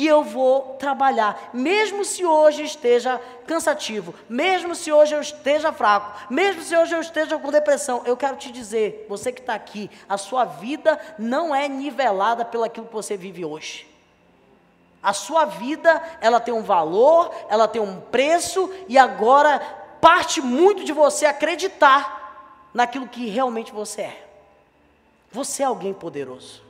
e 0.00 0.06
eu 0.06 0.24
vou 0.24 0.76
trabalhar, 0.78 1.50
mesmo 1.52 2.06
se 2.06 2.24
hoje 2.24 2.62
esteja 2.62 3.20
cansativo, 3.46 4.14
mesmo 4.30 4.74
se 4.74 4.90
hoje 4.90 5.14
eu 5.14 5.20
esteja 5.20 5.74
fraco, 5.74 6.32
mesmo 6.32 6.62
se 6.62 6.74
hoje 6.74 6.94
eu 6.94 7.02
esteja 7.02 7.38
com 7.38 7.50
depressão. 7.50 8.00
Eu 8.06 8.16
quero 8.16 8.38
te 8.38 8.50
dizer, 8.50 9.04
você 9.10 9.30
que 9.30 9.42
está 9.42 9.52
aqui, 9.52 9.90
a 10.08 10.16
sua 10.16 10.46
vida 10.46 10.98
não 11.18 11.54
é 11.54 11.68
nivelada 11.68 12.46
pelo 12.46 12.64
aquilo 12.64 12.86
que 12.86 12.94
você 12.94 13.14
vive 13.14 13.44
hoje. 13.44 13.86
A 15.02 15.12
sua 15.12 15.44
vida, 15.44 16.02
ela 16.22 16.40
tem 16.40 16.54
um 16.54 16.62
valor, 16.62 17.30
ela 17.50 17.68
tem 17.68 17.82
um 17.82 18.00
preço, 18.00 18.72
e 18.88 18.96
agora 18.96 19.58
parte 20.00 20.40
muito 20.40 20.82
de 20.82 20.94
você 20.94 21.26
acreditar 21.26 22.70
naquilo 22.72 23.06
que 23.06 23.28
realmente 23.28 23.70
você 23.70 24.00
é. 24.00 24.28
Você 25.30 25.62
é 25.62 25.66
alguém 25.66 25.92
poderoso. 25.92 26.69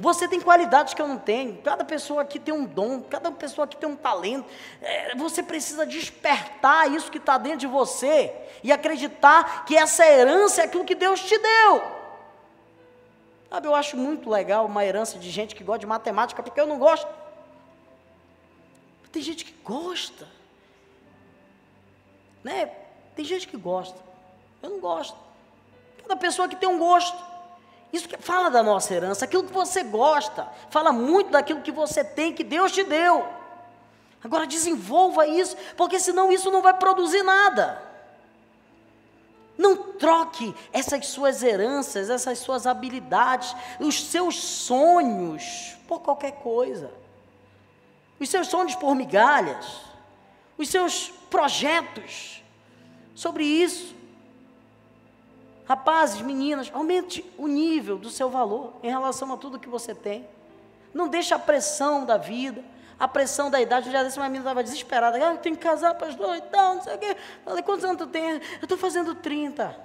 Você 0.00 0.26
tem 0.26 0.40
qualidades 0.40 0.94
que 0.94 1.02
eu 1.02 1.06
não 1.06 1.18
tenho. 1.18 1.58
Cada 1.58 1.84
pessoa 1.84 2.22
aqui 2.22 2.38
tem 2.38 2.54
um 2.54 2.64
dom, 2.64 3.02
cada 3.02 3.30
pessoa 3.30 3.66
aqui 3.66 3.76
tem 3.76 3.86
um 3.86 3.94
talento. 3.94 4.48
É, 4.80 5.14
você 5.14 5.42
precisa 5.42 5.84
despertar 5.84 6.90
isso 6.90 7.10
que 7.10 7.18
está 7.18 7.36
dentro 7.36 7.58
de 7.58 7.66
você 7.66 8.34
e 8.64 8.72
acreditar 8.72 9.66
que 9.66 9.76
essa 9.76 10.06
herança 10.06 10.62
é 10.62 10.64
aquilo 10.64 10.86
que 10.86 10.94
Deus 10.94 11.20
te 11.20 11.36
deu. 11.36 11.82
Sabe, 13.50 13.68
eu 13.68 13.74
acho 13.74 13.94
muito 13.94 14.30
legal 14.30 14.64
uma 14.64 14.82
herança 14.82 15.18
de 15.18 15.28
gente 15.28 15.54
que 15.54 15.62
gosta 15.62 15.80
de 15.80 15.86
matemática, 15.86 16.42
porque 16.42 16.58
eu 16.58 16.66
não 16.66 16.78
gosto. 16.78 17.06
Tem 19.12 19.20
gente 19.20 19.44
que 19.44 19.52
gosta. 19.62 20.26
Né? 22.42 22.72
Tem 23.14 23.24
gente 23.24 23.46
que 23.46 23.56
gosta. 23.58 24.00
Eu 24.62 24.70
não 24.70 24.80
gosto. 24.80 25.18
Cada 26.00 26.16
pessoa 26.16 26.48
que 26.48 26.56
tem 26.56 26.70
um 26.70 26.78
gosto. 26.78 27.29
Isso 27.92 28.08
que 28.08 28.16
fala 28.16 28.50
da 28.50 28.62
nossa 28.62 28.94
herança, 28.94 29.24
aquilo 29.24 29.44
que 29.44 29.52
você 29.52 29.82
gosta, 29.82 30.48
fala 30.70 30.92
muito 30.92 31.30
daquilo 31.30 31.60
que 31.60 31.72
você 31.72 32.04
tem, 32.04 32.32
que 32.32 32.44
Deus 32.44 32.70
te 32.72 32.84
deu. 32.84 33.26
Agora 34.22 34.46
desenvolva 34.46 35.26
isso, 35.26 35.56
porque 35.76 35.98
senão 35.98 36.30
isso 36.30 36.50
não 36.50 36.62
vai 36.62 36.74
produzir 36.74 37.22
nada. 37.22 37.82
Não 39.56 39.76
troque 39.76 40.54
essas 40.72 41.06
suas 41.06 41.42
heranças, 41.42 42.08
essas 42.08 42.38
suas 42.38 42.66
habilidades, 42.66 43.54
os 43.78 44.04
seus 44.04 44.36
sonhos 44.36 45.76
por 45.88 46.00
qualquer 46.00 46.32
coisa. 46.32 46.90
Os 48.18 48.28
seus 48.28 48.48
sonhos 48.48 48.74
por 48.74 48.94
migalhas, 48.94 49.80
os 50.56 50.68
seus 50.68 51.08
projetos 51.30 52.42
sobre 53.14 53.44
isso. 53.44 53.99
Rapazes, 55.70 56.20
meninas, 56.20 56.68
aumente 56.74 57.24
o 57.38 57.46
nível 57.46 57.96
do 57.96 58.10
seu 58.10 58.28
valor 58.28 58.72
em 58.82 58.88
relação 58.88 59.32
a 59.32 59.36
tudo 59.36 59.56
que 59.56 59.68
você 59.68 59.94
tem. 59.94 60.26
Não 60.92 61.06
deixe 61.06 61.32
a 61.32 61.38
pressão 61.38 62.04
da 62.04 62.16
vida, 62.16 62.60
a 62.98 63.06
pressão 63.06 63.48
da 63.48 63.60
idade. 63.60 63.86
Eu 63.86 63.92
já 63.92 64.02
disse, 64.02 64.18
uma 64.18 64.24
menina 64.24 64.42
estava 64.42 64.64
desesperada. 64.64 65.16
Ah, 65.16 65.34
eu 65.34 65.38
tenho 65.38 65.54
que 65.56 65.62
casar, 65.62 65.94
pastor, 65.94 66.34
e 66.34 66.40
tal, 66.40 66.74
não 66.74 66.82
sei 66.82 66.96
o 66.96 66.98
quê. 66.98 67.16
Falei, 67.44 67.62
quantos 67.62 67.84
anos 67.84 67.98
tu 67.98 68.08
tem? 68.08 68.30
Eu 68.30 68.40
estou 68.64 68.76
fazendo 68.76 69.14
30. 69.14 69.76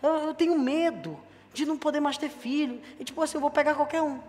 Eu, 0.00 0.10
eu, 0.28 0.34
tenho 0.34 0.56
medo 0.56 1.18
de 1.52 1.66
não 1.66 1.76
poder 1.76 1.98
mais 1.98 2.16
ter 2.16 2.28
filho. 2.28 2.80
E 3.00 3.02
tipo 3.02 3.20
assim, 3.20 3.36
eu 3.36 3.40
vou 3.40 3.50
pegar 3.50 3.74
qualquer 3.74 4.02
um. 4.02 4.20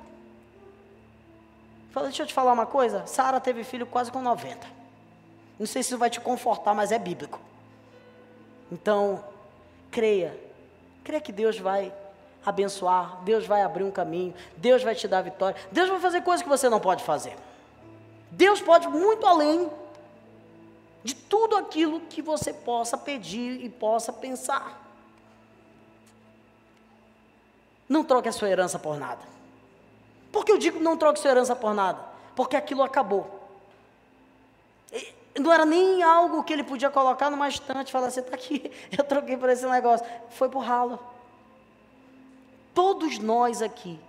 Falei, 1.92 2.10
deixa 2.10 2.24
eu 2.24 2.28
te 2.28 2.34
falar 2.34 2.52
uma 2.52 2.66
coisa. 2.66 3.06
Sara 3.06 3.40
teve 3.40 3.64
filho 3.64 3.86
quase 3.86 4.12
com 4.12 4.24
90. 4.24 4.66
Não 5.60 5.68
sei 5.68 5.84
se 5.84 5.90
isso 5.90 6.00
vai 6.00 6.10
te 6.10 6.20
confortar, 6.20 6.74
mas 6.74 6.92
é 6.92 6.98
bíblico. 6.98 7.40
Então, 8.72 9.24
creia 9.92 10.45
Crê 11.06 11.22
que 11.22 11.32
Deus 11.32 11.60
vai 11.60 11.94
abençoar, 12.44 13.22
Deus 13.24 13.46
vai 13.46 13.62
abrir 13.62 13.84
um 13.84 13.92
caminho, 13.92 14.34
Deus 14.58 14.82
vai 14.84 14.96
te 14.96 15.08
dar 15.08 15.22
vitória, 15.22 15.56
Deus 15.72 15.88
vai 15.88 16.00
fazer 16.00 16.22
coisas 16.22 16.42
que 16.42 16.50
você 16.50 16.68
não 16.68 16.80
pode 16.80 17.04
fazer. 17.04 17.38
Deus 18.32 18.60
pode 18.60 18.88
muito 18.88 19.26
além 19.26 19.70
de 21.04 21.14
tudo 21.14 21.56
aquilo 21.56 22.02
que 22.02 22.24
você 22.24 22.52
possa 22.52 22.98
pedir 22.98 23.64
e 23.64 23.70
possa 23.70 24.12
pensar. 24.12 24.82
Não 27.88 28.04
troque 28.04 28.28
a 28.28 28.32
sua 28.32 28.50
herança 28.50 28.80
por 28.80 28.98
nada. 28.98 29.22
Por 30.32 30.44
que 30.44 30.52
eu 30.52 30.58
digo 30.58 30.80
não 30.80 30.98
troque 30.98 31.20
sua 31.20 31.30
herança 31.30 31.56
por 31.56 31.76
nada? 31.76 32.04
Porque 32.36 32.56
aquilo 32.56 32.82
acabou. 32.82 33.45
Não 35.40 35.52
era 35.52 35.66
nem 35.66 36.02
algo 36.02 36.44
que 36.44 36.54
ele 36.54 36.64
podia 36.64 36.90
colocar 36.90 37.30
numa 37.30 37.50
estante 37.50 37.90
e 37.90 37.92
falar: 37.92 38.10
Você 38.10 38.22
está 38.22 38.36
aqui, 38.36 38.72
eu 38.98 39.04
troquei 39.04 39.36
por 39.36 39.50
esse 39.50 39.66
negócio. 39.66 40.06
Foi 40.30 40.48
por 40.50 40.60
ralo. 40.60 41.00
Todos 42.74 43.20
nós 43.20 43.62
aqui 43.62 44.00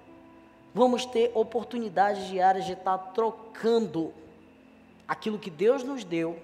vamos 0.74 1.04
ter 1.06 1.32
oportunidades 1.34 2.26
diárias 2.26 2.64
de 2.64 2.72
estar 2.72 2.98
trocando 2.98 4.12
aquilo 5.06 5.38
que 5.38 5.50
Deus 5.50 5.82
nos 5.82 6.04
deu 6.04 6.38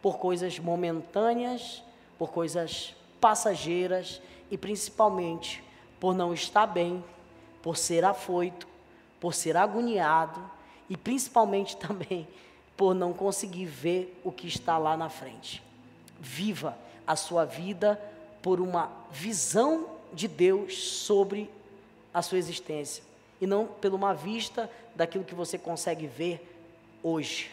por 0.00 0.18
coisas 0.18 0.58
momentâneas, 0.58 1.82
por 2.18 2.32
coisas 2.32 2.94
passageiras 3.20 4.20
e 4.50 4.58
principalmente 4.58 5.62
por 6.00 6.14
não 6.14 6.34
estar 6.34 6.66
bem, 6.66 7.04
por 7.62 7.76
ser 7.76 8.04
afoito, 8.04 8.66
por 9.20 9.32
ser 9.32 9.56
agoniado 9.56 10.42
e 10.90 10.96
principalmente 10.96 11.76
também 11.78 12.26
por 12.82 12.96
não 12.96 13.12
conseguir 13.12 13.66
ver 13.66 14.20
o 14.24 14.32
que 14.32 14.48
está 14.48 14.76
lá 14.76 14.96
na 14.96 15.08
frente. 15.08 15.62
Viva 16.18 16.76
a 17.06 17.14
sua 17.14 17.44
vida 17.44 17.96
por 18.42 18.60
uma 18.60 18.90
visão 19.08 19.86
de 20.12 20.26
Deus 20.26 20.76
sobre 20.76 21.48
a 22.12 22.20
sua 22.22 22.38
existência 22.38 23.04
e 23.40 23.46
não 23.46 23.68
por 23.68 23.94
uma 23.94 24.12
vista 24.12 24.68
daquilo 24.96 25.22
que 25.22 25.32
você 25.32 25.56
consegue 25.56 26.08
ver 26.08 26.44
hoje. 27.04 27.52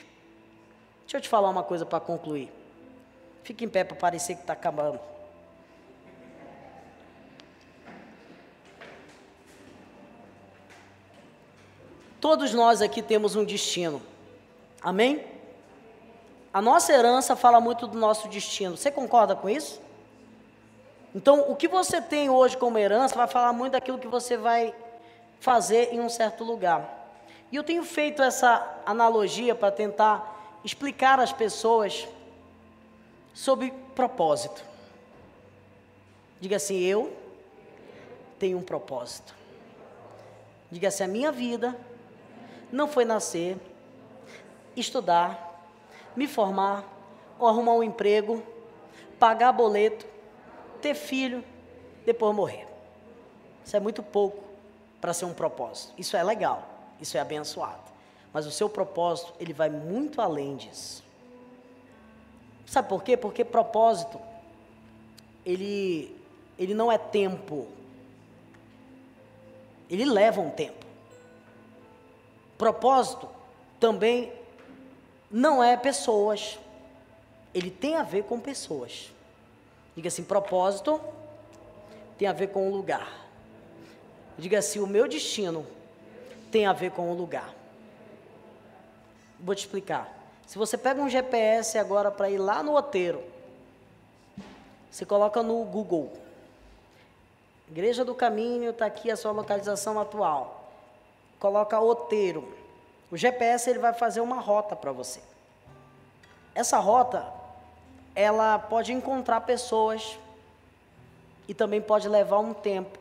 Deixa 1.02 1.18
eu 1.18 1.22
te 1.22 1.30
falar 1.30 1.52
uma 1.52 1.62
coisa 1.62 1.86
para 1.86 2.00
concluir. 2.00 2.52
Fique 3.44 3.64
em 3.64 3.70
pé 3.70 3.84
para 3.84 3.96
parecer 3.96 4.34
que 4.34 4.42
está 4.42 4.54
acabando. 4.54 5.00
Todos 12.20 12.52
nós 12.52 12.82
aqui 12.82 13.04
temos 13.04 13.36
um 13.36 13.46
destino. 13.46 14.09
Amém? 14.82 15.26
A 16.54 16.62
nossa 16.62 16.92
herança 16.94 17.36
fala 17.36 17.60
muito 17.60 17.86
do 17.86 17.98
nosso 17.98 18.28
destino. 18.28 18.76
Você 18.78 18.90
concorda 18.90 19.36
com 19.36 19.50
isso? 19.50 19.82
Então, 21.14 21.50
o 21.50 21.56
que 21.56 21.68
você 21.68 22.02
tem 22.02 22.30
hoje 22.30 22.58
como 22.58 22.78
herança 22.78 23.16
vai 23.16 23.28
falar 23.28 23.52
muito 23.54 23.74
daquilo 23.74 24.00
que 24.00 24.08
você 24.08 24.38
vai 24.38 24.74
fazer 25.40 25.94
em 25.94 26.00
um 26.00 26.10
certo 26.10 26.44
lugar. 26.44 26.98
E 27.52 27.56
eu 27.56 27.64
tenho 27.64 27.84
feito 27.84 28.22
essa 28.22 28.82
analogia 28.86 29.56
para 29.56 29.72
tentar 29.72 30.60
explicar 30.64 31.20
às 31.20 31.32
pessoas 31.32 32.08
sobre 33.34 33.74
propósito. 33.96 34.64
Diga 36.40 36.58
assim: 36.58 36.80
eu 36.80 37.12
tenho 38.38 38.58
um 38.58 38.62
propósito. 38.62 39.36
Diga 40.72 40.90
assim: 40.90 41.04
a 41.04 41.08
minha 41.08 41.32
vida 41.32 41.76
não 42.72 42.88
foi 42.88 43.04
nascer, 43.04 43.58
estudar, 44.76 45.68
me 46.16 46.28
formar, 46.28 46.84
ou 47.38 47.48
arrumar 47.48 47.74
um 47.74 47.84
emprego, 47.84 48.44
pagar 49.18 49.52
boleto, 49.52 50.06
ter 50.82 50.94
filho, 50.94 51.44
depois 52.06 52.36
morrer. 52.36 52.68
Isso 53.66 53.76
é 53.76 53.80
muito 53.80 54.02
pouco 54.02 54.44
para 55.00 55.14
ser 55.14 55.26
um 55.26 55.34
propósito. 55.34 55.94
Isso 55.98 56.18
é 56.18 56.24
legal, 56.24 56.68
isso 57.00 57.18
é 57.18 57.20
abençoado. 57.20 57.90
Mas 58.34 58.46
o 58.46 58.52
seu 58.52 58.70
propósito, 58.70 59.34
ele 59.40 59.54
vai 59.54 59.70
muito 59.70 60.22
além 60.22 60.56
disso. 60.56 61.04
Sabe 62.66 62.88
por 62.88 63.04
quê? 63.04 63.18
Porque 63.18 63.44
propósito, 63.44 64.20
ele, 65.46 66.16
ele 66.58 66.74
não 66.74 66.92
é 66.92 66.98
tempo. 66.98 67.68
Ele 69.90 70.06
leva 70.06 70.40
um 70.40 70.52
tempo. 70.52 70.86
Propósito 72.58 73.28
também 73.80 74.32
não 75.30 75.64
é 75.64 75.78
pessoas. 75.78 76.60
Ele 77.54 77.70
tem 77.70 77.96
a 77.96 78.04
ver 78.04 78.24
com 78.24 78.40
pessoas. 78.40 79.12
Diga 79.96 80.08
assim: 80.08 80.24
propósito 80.24 81.00
tem 82.18 82.28
a 82.28 82.34
ver 82.34 82.48
com 82.48 82.68
o 82.68 82.72
lugar. 82.72 83.28
Diga 84.38 84.60
assim: 84.60 84.80
o 84.80 84.88
meu 84.88 85.08
destino 85.08 85.66
tem 86.52 86.66
a 86.66 86.74
ver 86.74 86.92
com 86.92 87.12
o 87.12 87.16
lugar. 87.16 87.54
Vou 89.40 89.56
te 89.56 89.60
explicar. 89.60 90.18
Se 90.46 90.58
você 90.58 90.78
pega 90.78 91.02
um 91.02 91.10
GPS 91.10 91.78
agora 91.78 92.10
para 92.10 92.30
ir 92.30 92.40
lá 92.40 92.64
no 92.64 92.76
Oteiro, 92.76 93.24
você 94.90 95.06
coloca 95.06 95.44
no 95.44 95.64
Google. 95.64 96.12
Igreja 97.70 98.04
do 98.04 98.16
Caminho, 98.16 98.72
está 98.72 98.88
aqui 98.88 99.12
a 99.12 99.16
sua 99.16 99.32
localização 99.32 100.00
atual. 100.00 100.72
Coloca 101.40 101.80
Oteiro. 101.80 102.58
O 103.12 103.18
GPS 103.18 103.70
ele 103.70 103.80
vai 103.80 103.94
fazer 103.94 104.22
uma 104.22 104.40
rota 104.40 104.76
para 104.76 104.92
você. 104.92 105.20
Essa 106.54 106.78
rota 106.78 107.26
ela 108.16 108.60
pode 108.60 108.92
encontrar 108.92 109.42
pessoas 109.42 110.20
e 111.48 111.54
também 111.54 111.82
pode 111.82 112.08
levar 112.08 112.40
um 112.40 112.54
tempo. 112.54 113.00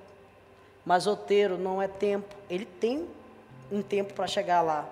Mas 0.84 1.06
roteiro 1.06 1.58
não 1.58 1.82
é 1.82 1.88
tempo, 1.88 2.34
ele 2.48 2.64
tem 2.64 3.08
um 3.70 3.82
tempo 3.82 4.14
para 4.14 4.26
chegar 4.26 4.62
lá. 4.62 4.88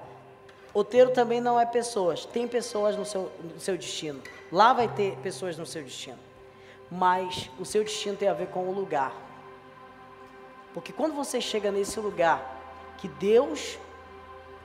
Roteiro 0.74 1.10
também 1.10 1.40
não 1.40 1.58
é 1.58 1.64
pessoas, 1.64 2.26
tem 2.26 2.46
pessoas 2.46 2.96
no 2.96 3.04
seu, 3.06 3.32
no 3.42 3.58
seu 3.58 3.78
destino. 3.78 4.22
Lá 4.52 4.74
vai 4.74 4.88
ter 4.88 5.16
pessoas 5.22 5.56
no 5.56 5.64
seu 5.64 5.82
destino. 5.82 6.18
Mas 6.90 7.50
o 7.58 7.64
seu 7.64 7.82
destino 7.82 8.16
tem 8.16 8.28
a 8.28 8.34
ver 8.34 8.48
com 8.48 8.68
o 8.68 8.72
lugar. 8.72 9.14
Porque 10.74 10.92
quando 10.92 11.14
você 11.14 11.40
chega 11.40 11.72
nesse 11.72 11.98
lugar 11.98 12.94
que 12.98 13.08
Deus 13.08 13.78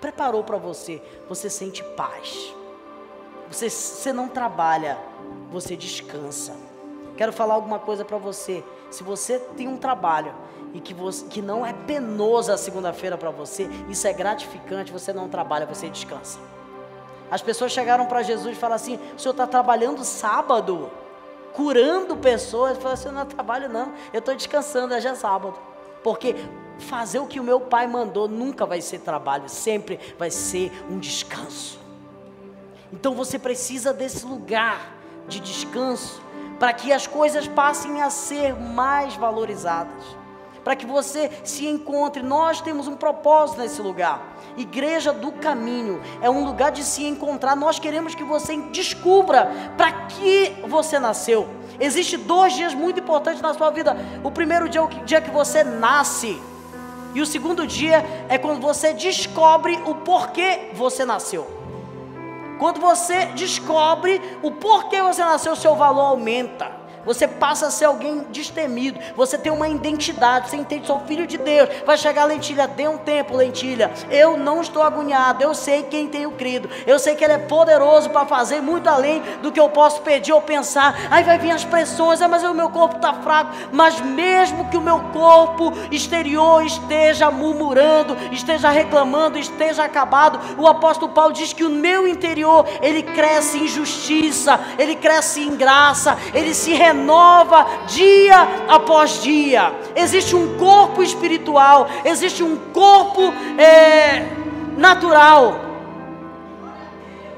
preparou 0.02 0.44
para 0.44 0.58
você, 0.58 1.02
você 1.30 1.50
sente 1.50 1.84
paz. 1.96 2.54
Você, 3.50 3.70
você 3.70 4.12
não 4.12 4.28
trabalha, 4.28 4.98
você 5.52 5.78
descansa. 5.78 6.54
Quero 7.16 7.32
falar 7.32 7.54
alguma 7.54 7.78
coisa 7.78 8.04
para 8.04 8.18
você. 8.18 8.64
Se 8.90 9.04
você 9.04 9.38
tem 9.40 9.68
um 9.68 9.78
trabalho 9.78 10.34
e 10.74 10.82
que, 10.82 10.94
você, 10.94 11.26
que 11.28 11.42
não 11.42 11.66
é 11.66 11.72
penoso 11.72 12.52
a 12.52 12.58
segunda-feira 12.58 13.18
para 13.18 13.30
você, 13.30 13.70
isso 13.88 14.08
é 14.08 14.14
gratificante, 14.14 14.92
você 14.92 15.14
não 15.14 15.30
trabalha, 15.30 15.66
você 15.66 15.90
descansa. 15.90 16.40
As 17.30 17.42
pessoas 17.42 17.72
chegaram 17.72 18.06
para 18.06 18.24
Jesus 18.24 18.58
e 18.58 18.60
falaram 18.60 18.76
assim: 18.76 19.00
o 19.16 19.20
senhor 19.20 19.32
está 19.32 19.46
trabalhando 19.46 20.04
sábado, 20.04 20.90
curando 21.54 22.18
pessoas. 22.18 22.72
Ele 22.72 22.80
falou 22.80 22.94
assim: 22.94 23.08
eu 23.08 23.14
não 23.14 23.26
trabalho, 23.26 23.70
não, 23.70 23.94
eu 24.12 24.20
estou 24.20 24.36
descansando, 24.36 24.94
é 24.94 25.00
já 25.00 25.16
sábado. 25.16 25.56
Porque 26.04 26.36
fazer 26.82 27.20
o 27.20 27.28
que 27.28 27.40
o 27.40 27.44
meu 27.44 27.60
pai 27.60 27.88
mandou 27.88 28.28
nunca 28.28 28.66
vai 28.66 28.82
ser 28.82 29.00
trabalho, 29.00 29.48
sempre 29.48 30.00
vai 30.18 30.30
ser 30.30 30.72
um 30.90 31.00
descanso. 31.00 31.80
Então 32.92 33.16
você 33.16 33.40
precisa 33.40 33.94
desse 33.94 34.26
lugar 34.26 34.94
de 35.28 35.40
descanso 35.40 36.22
para 36.60 36.74
que 36.74 36.92
as 36.92 37.08
coisas 37.08 37.48
passem 37.48 38.02
a 38.02 38.10
ser 38.10 38.54
mais 38.56 39.16
valorizadas. 39.16 40.22
Para 40.64 40.76
que 40.76 40.86
você 40.86 41.32
se 41.44 41.66
encontre, 41.66 42.22
nós 42.22 42.62
temos 42.62 42.88
um 42.88 42.96
propósito 42.96 43.62
nesse 43.62 43.82
lugar. 43.82 44.22
Igreja 44.56 45.12
do 45.12 45.32
Caminho 45.32 46.00
é 46.22 46.30
um 46.30 46.46
lugar 46.46 46.72
de 46.72 46.84
se 46.84 47.04
encontrar. 47.04 47.56
Nós 47.56 47.80
queremos 47.80 48.14
que 48.14 48.24
você 48.24 48.56
descubra 48.72 49.52
para 49.76 49.92
que 50.08 50.54
você 50.68 51.00
nasceu. 51.00 51.48
Existem 51.80 52.20
dois 52.20 52.54
dias 52.54 52.76
muito 52.76 53.00
importantes 53.00 53.42
na 53.42 53.56
sua 53.56 53.72
vida. 53.72 53.98
O 54.24 54.30
primeiro 54.30 54.70
dia 54.70 54.82
é 54.82 54.84
o 54.84 54.88
dia 55.04 55.20
que 55.20 55.32
você 55.32 55.64
nasce. 55.64 56.40
E 57.14 57.22
o 57.22 57.26
segundo 57.26 57.68
dia 57.68 58.26
é 58.30 58.38
quando 58.38 58.62
você 58.62 58.94
descobre 58.94 59.80
o 59.86 59.96
porquê 59.96 60.70
você 60.74 61.06
nasceu. 61.06 61.48
Quando 62.58 62.80
você 62.80 63.26
descobre 63.28 64.22
o 64.42 64.52
porquê 64.52 65.02
você 65.02 65.24
nasceu, 65.24 65.56
seu 65.56 65.76
valor 65.76 66.02
aumenta. 66.02 66.81
Você 67.06 67.28
passa 67.28 67.68
a 67.68 67.72
ser 67.72 67.86
alguém 67.86 68.26
destemido. 68.30 69.00
Você 69.16 69.38
tem 69.38 69.52
uma 69.52 69.68
identidade. 69.68 70.50
Você 70.50 70.58
entende, 70.58 70.88
sou 70.88 71.00
filho 71.02 71.26
de 71.26 71.38
Deus. 71.38 71.70
Vai 71.86 71.98
chegar 71.98 72.26
lentilha, 72.26 72.68
dê 72.68 72.88
um 72.88 72.98
tempo, 72.98 73.36
lentilha. 73.36 73.92
Eu 74.10 74.38
não 74.38 74.62
estou 74.62 74.84
agoniado. 74.84 75.44
Eu 75.44 75.54
sei 75.54 75.84
quem 75.84 76.08
tenho 76.08 76.32
crido. 76.32 76.70
Eu 76.86 77.00
sei 77.00 77.16
que 77.16 77.24
Ele 77.24 77.34
é 77.34 77.38
poderoso 77.38 78.10
para 78.10 78.26
fazer 78.26 78.62
muito 78.62 78.88
além 78.88 79.22
do 79.42 79.52
que 79.52 79.60
eu 79.60 79.70
posso 79.70 80.02
pedir 80.02 80.34
ou 80.34 80.42
pensar. 80.42 80.96
Aí 81.10 81.24
vai 81.24 81.38
vir 81.38 81.52
as 81.52 81.64
pressões. 81.64 82.22
Ah, 82.22 82.28
mas 82.28 82.44
o 82.44 82.54
meu 82.54 82.70
corpo 82.70 82.98
está 82.98 83.14
fraco. 83.14 83.52
Mas 83.72 84.00
mesmo 84.00 84.70
que 84.70 84.78
o 84.78 84.82
meu 84.82 85.00
corpo 85.12 85.74
exterior 85.92 86.64
esteja 86.66 87.32
murmurando, 87.32 88.18
esteja 88.32 88.70
reclamando, 88.70 89.38
esteja 89.38 89.84
acabado, 89.84 90.40
o 90.58 90.68
apóstolo 90.68 91.12
Paulo 91.12 91.34
diz 91.34 91.54
que 91.54 91.64
o 91.64 91.70
meu 91.70 92.08
interior 92.08 92.66
ele 92.82 93.04
cresce 93.04 93.58
em 93.58 93.68
justiça, 93.68 94.60
ele 94.78 94.96
cresce 94.96 95.42
em 95.42 95.56
graça, 95.56 96.18
ele 96.34 96.54
se 96.54 96.74
renova 96.92 97.66
dia 97.88 98.48
após 98.68 99.22
dia. 99.22 99.74
Existe 99.96 100.36
um 100.36 100.58
corpo 100.58 101.02
espiritual, 101.02 101.88
existe 102.04 102.44
um 102.44 102.58
corpo 102.74 103.34
é, 103.58 104.28
natural. 104.78 105.72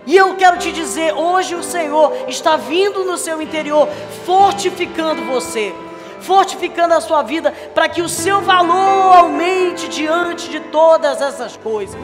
E 0.06 0.18
eu 0.18 0.36
quero 0.36 0.58
te 0.58 0.72
dizer, 0.72 1.14
hoje 1.14 1.56
o 1.56 1.64
Senhor 1.64 2.12
está 2.28 2.58
vindo 2.58 3.06
no 3.06 3.18
seu 3.18 3.42
interior, 3.42 3.88
fortificando 4.26 5.24
você, 5.24 5.74
fortificando 6.20 6.94
a 6.94 7.00
sua 7.00 7.22
vida, 7.24 7.54
para 7.74 7.88
que 7.88 8.02
o 8.02 8.10
seu 8.10 8.42
valor 8.42 9.16
aumente 9.16 9.88
diante 9.88 10.50
de 10.50 10.60
todas 10.60 11.22
essas 11.22 11.56
coisas. 11.56 12.02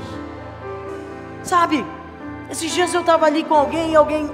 Sabe, 1.43 1.85
esses 2.49 2.71
dias 2.71 2.93
eu 2.93 3.01
estava 3.01 3.25
ali 3.25 3.43
com 3.43 3.55
alguém 3.55 3.91
e 3.91 3.95
alguém 3.97 4.31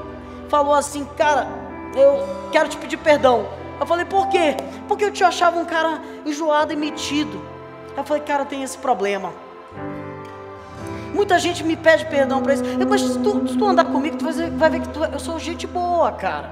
falou 0.48 0.76
assim, 0.76 1.04
cara, 1.18 1.65
eu 1.96 2.50
quero 2.52 2.70
te 2.70 2.78
pedir 2.78 2.98
perdão. 2.98 3.48
Eu 3.80 3.86
falei, 3.86 4.06
por 4.06 4.28
quê? 4.30 4.56
Porque 4.88 5.06
eu 5.06 5.12
te 5.12 5.24
achava 5.24 5.58
um 5.60 5.66
cara 5.66 6.02
enjoado 6.26 6.72
e 6.72 6.76
metido. 6.76 7.42
Eu 7.96 8.04
falei, 8.04 8.24
cara, 8.24 8.46
tem 8.46 8.64
esse 8.64 8.78
problema. 8.78 9.34
Muita 11.14 11.40
gente 11.40 11.64
me 11.64 11.78
pede 11.78 12.06
perdão 12.06 12.42
para 12.42 12.54
isso. 12.54 12.64
Mas 12.90 13.02
se 13.02 13.20
tu, 13.20 13.48
se 13.48 13.58
tu 13.58 13.66
andar 13.66 13.86
comigo, 13.86 14.18
tu 14.18 14.26
vai 14.58 14.70
ver, 14.70 14.82
que 14.82 14.90
tu, 14.90 15.04
eu 15.04 15.20
sou 15.20 15.40
gente 15.40 15.66
boa, 15.66 16.12
cara. 16.12 16.52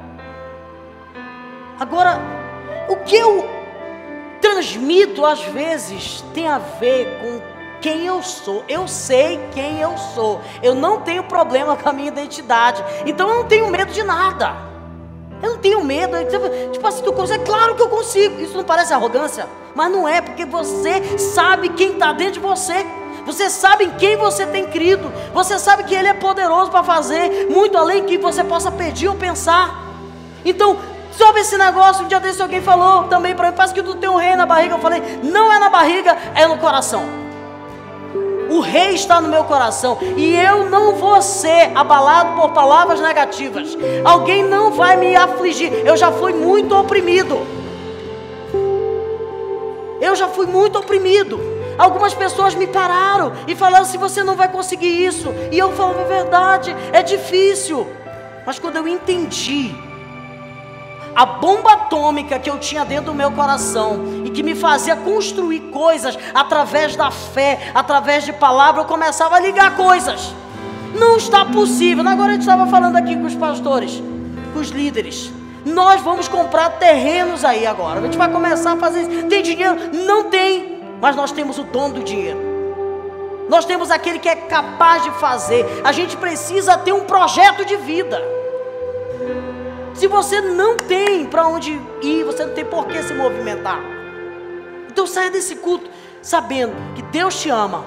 Agora, 1.80 2.20
o 2.88 2.96
que 2.98 3.16
eu 3.16 3.46
transmito 4.42 5.26
às 5.26 5.44
vezes 5.44 6.24
tem 6.34 6.48
a 6.48 6.60
ver 6.60 7.20
com 7.22 7.42
quem 7.82 8.06
eu 8.06 8.24
sou. 8.24 8.64
Eu 8.70 8.88
sei 8.88 9.38
quem 9.54 9.82
eu 9.82 9.98
sou. 9.98 10.40
Eu 10.62 10.74
não 10.74 11.02
tenho 11.02 11.26
problema 11.26 11.76
com 11.76 11.90
a 11.90 11.94
minha 11.94 12.08
identidade. 12.08 12.82
Então 13.06 13.30
eu 13.30 13.36
não 13.36 13.46
tenho 13.46 13.68
medo 13.70 13.92
de 13.92 14.04
nada. 14.04 14.73
Eu 15.44 15.52
não 15.52 15.58
tenho 15.58 15.84
medo. 15.84 16.16
Tipo 16.72 16.88
assim, 16.88 17.04
tu 17.04 17.12
consegue? 17.12 17.44
Claro 17.44 17.76
que 17.76 17.82
eu 17.82 17.90
consigo. 17.90 18.40
Isso 18.40 18.56
não 18.56 18.64
parece 18.64 18.94
arrogância? 18.94 19.46
Mas 19.76 19.92
não 19.92 20.08
é, 20.08 20.22
porque 20.22 20.46
você 20.46 21.18
sabe 21.18 21.68
quem 21.70 21.92
está 21.92 22.14
dentro 22.14 22.36
de 22.36 22.40
você. 22.40 22.86
Você 23.26 23.50
sabe 23.50 23.84
em 23.86 23.92
quem 23.92 24.16
você 24.16 24.46
tem 24.46 24.66
crido. 24.68 25.12
Você 25.34 25.60
sabe 25.60 25.84
que 25.84 25.94
Ele 25.94 26.08
é 26.08 26.14
poderoso 26.14 26.72
para 26.72 26.82
fazer 26.84 27.50
muito 27.50 27.78
além 27.78 28.06
que 28.06 28.18
você 28.18 28.42
possa 28.42 28.72
pedir 28.72 29.10
ou 29.10 29.16
pensar. 29.16 29.84
Então, 30.46 30.78
sobre 31.12 31.42
esse 31.42 31.58
negócio, 31.58 32.06
um 32.06 32.08
dia 32.08 32.22
desse 32.22 32.42
alguém 32.42 32.62
falou 32.62 33.04
também 33.04 33.36
para 33.36 33.50
mim, 33.50 33.56
parece 33.56 33.74
que 33.74 33.84
tu 33.84 33.96
tem 33.96 34.10
um 34.10 34.16
rei 34.16 34.36
na 34.38 34.46
barriga. 34.46 34.76
Eu 34.76 34.80
falei, 34.80 35.02
não 35.24 35.52
é 35.52 35.60
na 35.60 35.70
barriga, 35.70 36.18
é 36.36 36.48
no 36.48 36.58
coração. 36.58 37.23
O 38.54 38.60
rei 38.60 38.92
está 38.92 39.20
no 39.20 39.30
meu 39.30 39.46
coração 39.46 39.98
e 40.16 40.36
eu 40.36 40.70
não 40.70 40.94
vou 40.94 41.20
ser 41.24 41.72
abalado 41.74 42.40
por 42.40 42.52
palavras 42.52 43.02
negativas. 43.02 43.76
Alguém 44.06 44.44
não 44.44 44.72
vai 44.72 44.96
me 44.96 45.16
afligir. 45.16 45.74
Eu 45.84 45.98
já 45.98 46.12
fui 46.12 46.34
muito 46.34 46.76
oprimido. 46.76 47.40
Eu 50.00 50.16
já 50.16 50.28
fui 50.28 50.46
muito 50.46 50.78
oprimido. 50.78 51.40
Algumas 51.80 52.14
pessoas 52.14 52.54
me 52.54 52.68
pararam 52.68 53.34
e 53.48 53.56
falaram 53.56 53.86
assim: 53.86 53.98
você 53.98 54.24
não 54.24 54.36
vai 54.36 54.48
conseguir 54.48 55.04
isso. 55.04 55.34
E 55.52 55.58
eu 55.58 55.72
falo, 55.72 56.00
é 56.00 56.04
verdade, 56.04 56.76
é 56.92 57.02
difícil. 57.02 57.88
Mas 58.46 58.60
quando 58.60 58.76
eu 58.76 58.88
entendi 58.88 59.74
a 61.16 61.26
bomba 61.26 61.74
atômica 61.74 62.40
que 62.40 62.50
eu 62.50 62.58
tinha 62.58 62.84
dentro 62.84 63.06
do 63.06 63.14
meu 63.14 63.32
coração 63.32 64.24
e 64.26 64.30
que 64.30 64.42
me 64.42 64.56
fazia 64.56 64.96
construir 64.96 65.60
coisas 65.72 66.18
através 66.34 66.96
da 66.96 67.12
fé, 67.12 67.72
através 67.74 68.24
de 68.26 68.34
palavra, 68.34 68.82
eu 68.82 68.86
começava 68.86 69.36
a 69.36 69.40
ligar 69.40 69.76
coisas. 69.76 70.34
Não 70.98 71.18
está 71.18 71.46
possível. 71.46 72.08
Agora 72.08 72.30
a 72.30 72.34
gente 72.34 72.42
estava 72.42 72.68
falando 72.68 72.96
aqui 72.96 73.16
com 73.16 73.26
os 73.26 73.36
pastores, 73.36 74.02
com 74.54 74.60
os 74.60 74.70
líderes. 74.70 75.32
Nós 75.66 76.02
vamos 76.02 76.28
comprar 76.28 76.72
terrenos 76.72 77.46
aí 77.46 77.66
agora. 77.66 78.00
A 78.00 78.04
gente 78.04 78.18
vai 78.18 78.30
começar 78.30 78.74
a 78.74 78.78
fazer 78.78 79.02
isso. 79.02 79.28
Tem 79.28 79.42
dinheiro? 79.42 79.76
Não 80.06 80.26
tem. 80.26 80.80
Mas 81.02 81.16
nós 81.16 81.32
temos 81.32 81.58
o 81.58 81.64
dono 81.64 81.96
do 81.96 82.04
dinheiro. 82.04 82.40
Nós 83.50 83.66
temos 83.66 83.92
aquele 83.92 84.20
que 84.20 84.30
é 84.30 84.36
capaz 84.36 85.04
de 85.04 85.12
fazer. 85.12 85.66
A 85.84 85.92
gente 85.92 86.18
precisa 86.18 86.78
ter 86.78 86.92
um 86.92 87.02
projeto 87.02 87.66
de 87.66 87.76
vida. 87.78 88.22
Se 89.94 90.08
você 90.08 90.42
não 90.42 90.76
tem 90.76 91.26
para 91.26 91.48
onde 91.48 91.80
ir, 92.02 92.24
você 92.24 92.46
não 92.46 92.54
tem 92.54 92.66
por 92.66 92.88
que 92.88 93.02
se 93.04 93.14
movimentar. 93.14 93.80
Então 94.90 95.06
saia 95.08 95.32
desse 95.32 95.56
culto 95.56 95.90
sabendo 96.22 96.74
que 96.96 97.02
Deus 97.04 97.42
te 97.42 97.50
ama, 97.50 97.86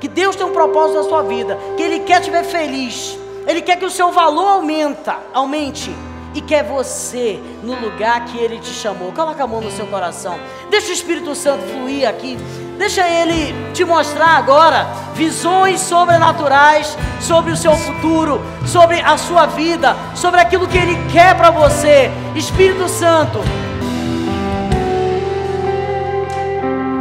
que 0.00 0.08
Deus 0.08 0.36
tem 0.36 0.46
um 0.46 0.52
propósito 0.52 0.98
na 0.98 1.04
sua 1.04 1.22
vida, 1.22 1.58
que 1.76 1.82
Ele 1.82 2.00
quer 2.00 2.20
te 2.20 2.30
ver 2.30 2.44
feliz, 2.44 3.18
Ele 3.46 3.62
quer 3.62 3.76
que 3.76 3.84
o 3.84 3.90
seu 3.90 4.10
valor 4.12 4.48
aumenta, 4.48 5.18
aumente 5.32 5.90
e 6.34 6.40
quer 6.40 6.64
você 6.64 7.40
no 7.62 7.74
lugar 7.74 8.24
que 8.26 8.38
Ele 8.38 8.58
te 8.58 8.70
chamou. 8.70 9.12
Coloca 9.12 9.42
a 9.42 9.46
mão 9.46 9.60
no 9.60 9.70
seu 9.70 9.86
coração. 9.86 10.38
Deixa 10.70 10.90
o 10.90 10.92
Espírito 10.92 11.34
Santo 11.34 11.64
fluir 11.64 12.08
aqui. 12.08 12.38
Deixa 12.78 13.06
Ele 13.06 13.54
te 13.72 13.84
mostrar 13.84 14.36
agora 14.36 14.86
visões 15.14 15.80
sobrenaturais 15.80 16.96
sobre 17.20 17.52
o 17.52 17.56
seu 17.56 17.76
futuro, 17.76 18.40
sobre 18.66 19.00
a 19.00 19.18
sua 19.18 19.46
vida, 19.46 19.94
sobre 20.14 20.40
aquilo 20.40 20.66
que 20.66 20.78
Ele 20.78 20.96
quer 21.12 21.36
para 21.36 21.50
você. 21.50 22.10
Espírito 22.34 22.88
Santo, 22.88 23.40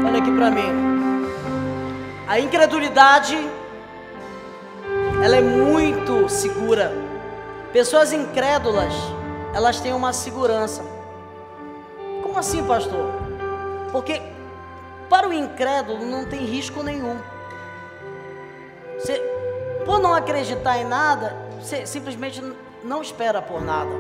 olha 0.06 0.20
aqui 0.20 0.32
para 0.32 0.52
mim. 0.52 0.80
A 2.28 2.40
incredulidade, 2.40 3.38
ela 5.24 5.38
é 5.38 5.42
muito 5.42 6.28
segura. 6.28 6.92
Pessoas 7.72 8.12
incrédulas, 8.12 8.94
elas 9.54 9.80
têm 9.80 9.94
uma 9.94 10.14
segurança. 10.14 10.84
Como 12.22 12.38
assim, 12.38 12.64
pastor? 12.66 13.12
Porque 13.92 14.22
para 15.10 15.28
o 15.28 15.34
incrédulo 15.34 16.06
não 16.06 16.26
tem 16.26 16.46
risco 16.46 16.84
nenhum. 16.84 17.18
Você, 18.98 19.18
por 19.86 20.00
não 20.00 20.14
acreditar 20.14 20.78
em 20.78 20.86
nada, 20.86 21.36
você 21.60 21.86
simplesmente 21.86 22.44
não 22.84 23.02
espera 23.02 23.42
por 23.42 23.62
nada. 23.62 23.92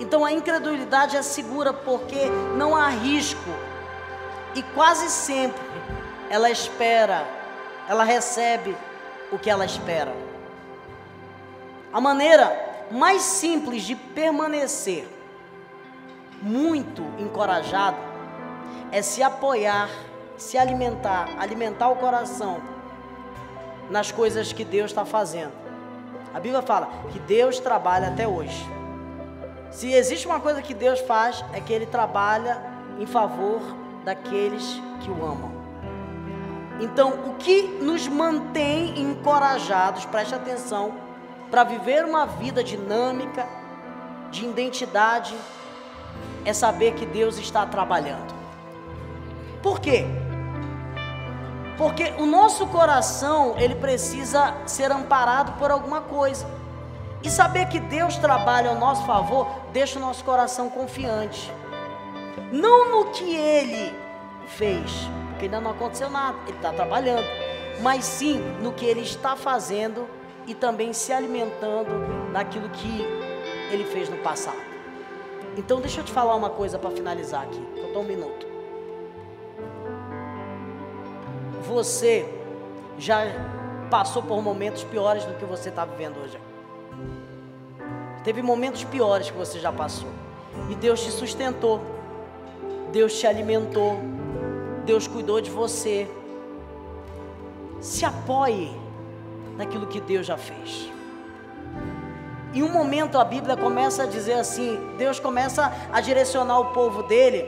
Então 0.00 0.24
a 0.24 0.32
incredulidade 0.32 1.16
é 1.16 1.22
segura 1.22 1.72
porque 1.72 2.26
não 2.56 2.74
há 2.74 2.88
risco. 2.88 3.50
E 4.54 4.62
quase 4.62 5.10
sempre 5.10 5.60
ela 6.30 6.50
espera, 6.50 7.24
ela 7.88 8.04
recebe 8.04 8.76
o 9.30 9.38
que 9.38 9.50
ela 9.50 9.64
espera. 9.64 10.12
A 11.92 12.00
maneira 12.00 12.67
mais 12.90 13.22
simples 13.22 13.82
de 13.82 13.94
permanecer 13.94 15.08
muito 16.40 17.02
encorajado 17.18 17.96
é 18.90 19.02
se 19.02 19.22
apoiar, 19.22 19.88
se 20.36 20.56
alimentar, 20.56 21.28
alimentar 21.38 21.88
o 21.88 21.96
coração 21.96 22.60
nas 23.90 24.12
coisas 24.12 24.52
que 24.52 24.64
Deus 24.64 24.90
está 24.90 25.04
fazendo. 25.04 25.52
A 26.32 26.40
Bíblia 26.40 26.62
fala 26.62 26.88
que 27.12 27.18
Deus 27.18 27.58
trabalha 27.58 28.08
até 28.08 28.26
hoje. 28.26 28.66
Se 29.70 29.92
existe 29.92 30.26
uma 30.26 30.40
coisa 30.40 30.62
que 30.62 30.74
Deus 30.74 31.00
faz, 31.00 31.44
é 31.52 31.60
que 31.60 31.72
Ele 31.72 31.86
trabalha 31.86 32.62
em 32.98 33.06
favor 33.06 33.60
daqueles 34.04 34.80
que 35.00 35.10
o 35.10 35.24
amam. 35.24 35.58
Então, 36.80 37.10
o 37.26 37.34
que 37.34 37.62
nos 37.62 38.06
mantém 38.06 39.00
encorajados, 39.00 40.04
preste 40.06 40.34
atenção, 40.34 40.94
para 41.50 41.64
viver 41.64 42.04
uma 42.04 42.26
vida 42.26 42.62
dinâmica, 42.62 43.46
de 44.30 44.44
identidade, 44.44 45.34
é 46.44 46.52
saber 46.52 46.94
que 46.94 47.06
Deus 47.06 47.38
está 47.38 47.64
trabalhando. 47.66 48.34
Por 49.62 49.80
quê? 49.80 50.04
Porque 51.76 52.12
o 52.18 52.26
nosso 52.26 52.66
coração, 52.66 53.54
ele 53.56 53.74
precisa 53.74 54.54
ser 54.66 54.90
amparado 54.90 55.52
por 55.52 55.70
alguma 55.70 56.00
coisa. 56.00 56.46
E 57.22 57.30
saber 57.30 57.66
que 57.66 57.80
Deus 57.80 58.16
trabalha 58.16 58.70
ao 58.70 58.76
nosso 58.76 59.04
favor, 59.04 59.48
deixa 59.72 59.98
o 59.98 60.02
nosso 60.02 60.24
coração 60.24 60.70
confiante. 60.70 61.52
Não 62.52 62.90
no 62.90 63.10
que 63.10 63.34
ele 63.34 63.94
fez, 64.46 65.08
porque 65.30 65.46
ainda 65.46 65.60
não 65.60 65.72
aconteceu 65.72 66.08
nada, 66.08 66.38
ele 66.46 66.56
está 66.56 66.72
trabalhando, 66.72 67.26
mas 67.80 68.04
sim 68.04 68.38
no 68.62 68.72
que 68.72 68.84
ele 68.84 69.00
está 69.00 69.36
fazendo 69.36 70.08
e 70.48 70.54
também 70.54 70.94
se 70.94 71.12
alimentando 71.12 72.32
daquilo 72.32 72.70
que 72.70 73.02
ele 73.70 73.84
fez 73.84 74.08
no 74.08 74.16
passado. 74.16 74.56
Então, 75.58 75.78
deixa 75.78 76.00
eu 76.00 76.04
te 76.04 76.10
falar 76.10 76.34
uma 76.34 76.48
coisa 76.48 76.78
para 76.78 76.90
finalizar 76.90 77.42
aqui. 77.42 77.62
Faltou 77.82 78.02
um 78.02 78.06
minuto. 78.06 78.46
Você 81.66 82.26
já 82.96 83.24
passou 83.90 84.22
por 84.22 84.40
momentos 84.40 84.84
piores 84.84 85.24
do 85.26 85.34
que 85.34 85.44
você 85.44 85.68
está 85.68 85.84
vivendo 85.84 86.16
hoje. 86.18 86.40
Teve 88.24 88.40
momentos 88.40 88.84
piores 88.84 89.30
que 89.30 89.36
você 89.36 89.58
já 89.58 89.70
passou. 89.70 90.08
E 90.70 90.74
Deus 90.74 91.02
te 91.02 91.10
sustentou. 91.10 91.80
Deus 92.90 93.18
te 93.18 93.26
alimentou. 93.26 93.98
Deus 94.86 95.06
cuidou 95.06 95.42
de 95.42 95.50
você. 95.50 96.08
Se 97.80 98.04
apoie 98.06 98.77
naquilo 99.58 99.86
que 99.86 100.00
Deus 100.00 100.26
já 100.26 100.38
fez. 100.38 100.90
Em 102.54 102.62
um 102.62 102.72
momento 102.72 103.18
a 103.18 103.24
Bíblia 103.24 103.56
começa 103.56 104.04
a 104.04 104.06
dizer 104.06 104.34
assim: 104.34 104.78
Deus 104.96 105.20
começa 105.20 105.70
a 105.92 106.00
direcionar 106.00 106.58
o 106.60 106.66
povo 106.66 107.02
dele 107.02 107.44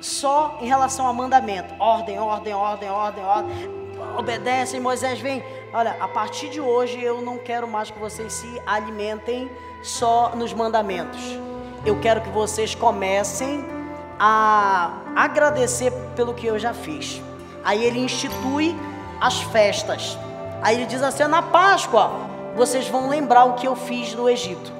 só 0.00 0.56
em 0.60 0.66
relação 0.66 1.06
a 1.06 1.12
mandamento. 1.12 1.74
Ordem, 1.78 2.18
ordem, 2.18 2.54
ordem, 2.54 2.88
ordem, 2.88 3.24
ordem. 3.24 3.80
Obedecem, 4.16 4.80
Moisés 4.80 5.20
vem. 5.20 5.44
Olha, 5.72 5.96
a 6.00 6.08
partir 6.08 6.48
de 6.48 6.60
hoje 6.60 7.02
eu 7.02 7.20
não 7.20 7.36
quero 7.38 7.68
mais 7.68 7.90
que 7.90 7.98
vocês 7.98 8.32
se 8.32 8.62
alimentem 8.66 9.50
só 9.82 10.34
nos 10.34 10.54
mandamentos. 10.54 11.20
Eu 11.84 12.00
quero 12.00 12.20
que 12.22 12.30
vocês 12.30 12.74
comecem 12.74 13.64
a 14.18 15.00
agradecer 15.14 15.92
pelo 16.16 16.34
que 16.34 16.46
eu 16.46 16.58
já 16.58 16.72
fiz. 16.72 17.22
Aí 17.64 17.84
ele 17.84 18.00
institui 18.00 18.74
as 19.20 19.40
festas. 19.42 20.18
Aí 20.62 20.76
ele 20.76 20.86
diz 20.86 21.02
assim: 21.02 21.24
na 21.24 21.42
Páscoa, 21.42 22.10
vocês 22.56 22.88
vão 22.88 23.08
lembrar 23.08 23.44
o 23.44 23.54
que 23.54 23.66
eu 23.66 23.76
fiz 23.76 24.14
no 24.14 24.28
Egito. 24.28 24.72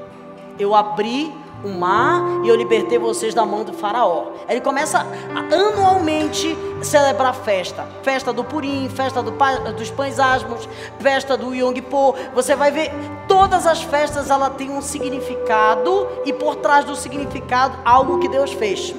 Eu 0.58 0.74
abri 0.74 1.32
o 1.64 1.68
mar 1.68 2.22
e 2.44 2.48
eu 2.48 2.56
libertei 2.56 2.98
vocês 2.98 3.34
da 3.34 3.44
mão 3.44 3.64
do 3.64 3.72
faraó. 3.72 4.32
Ele 4.48 4.60
começa 4.60 4.98
a, 4.98 5.54
anualmente 5.54 6.56
celebrar 6.82 7.34
festa. 7.34 7.86
Festa 8.02 8.32
do 8.32 8.42
Purim, 8.44 8.88
festa 8.88 9.22
do, 9.22 9.32
dos 9.72 9.90
pães 9.90 10.18
asmos, 10.18 10.68
festa 10.98 11.36
do 11.36 11.54
Yom 11.54 11.72
Kippur. 11.72 12.14
Você 12.34 12.56
vai 12.56 12.70
ver, 12.70 12.90
todas 13.28 13.66
as 13.66 13.82
festas 13.82 14.30
ela 14.30 14.50
tem 14.50 14.70
um 14.70 14.82
significado 14.82 16.08
e 16.24 16.32
por 16.32 16.56
trás 16.56 16.84
do 16.84 16.96
significado 16.96 17.78
algo 17.84 18.18
que 18.18 18.28
Deus 18.28 18.52
fez. 18.52 18.94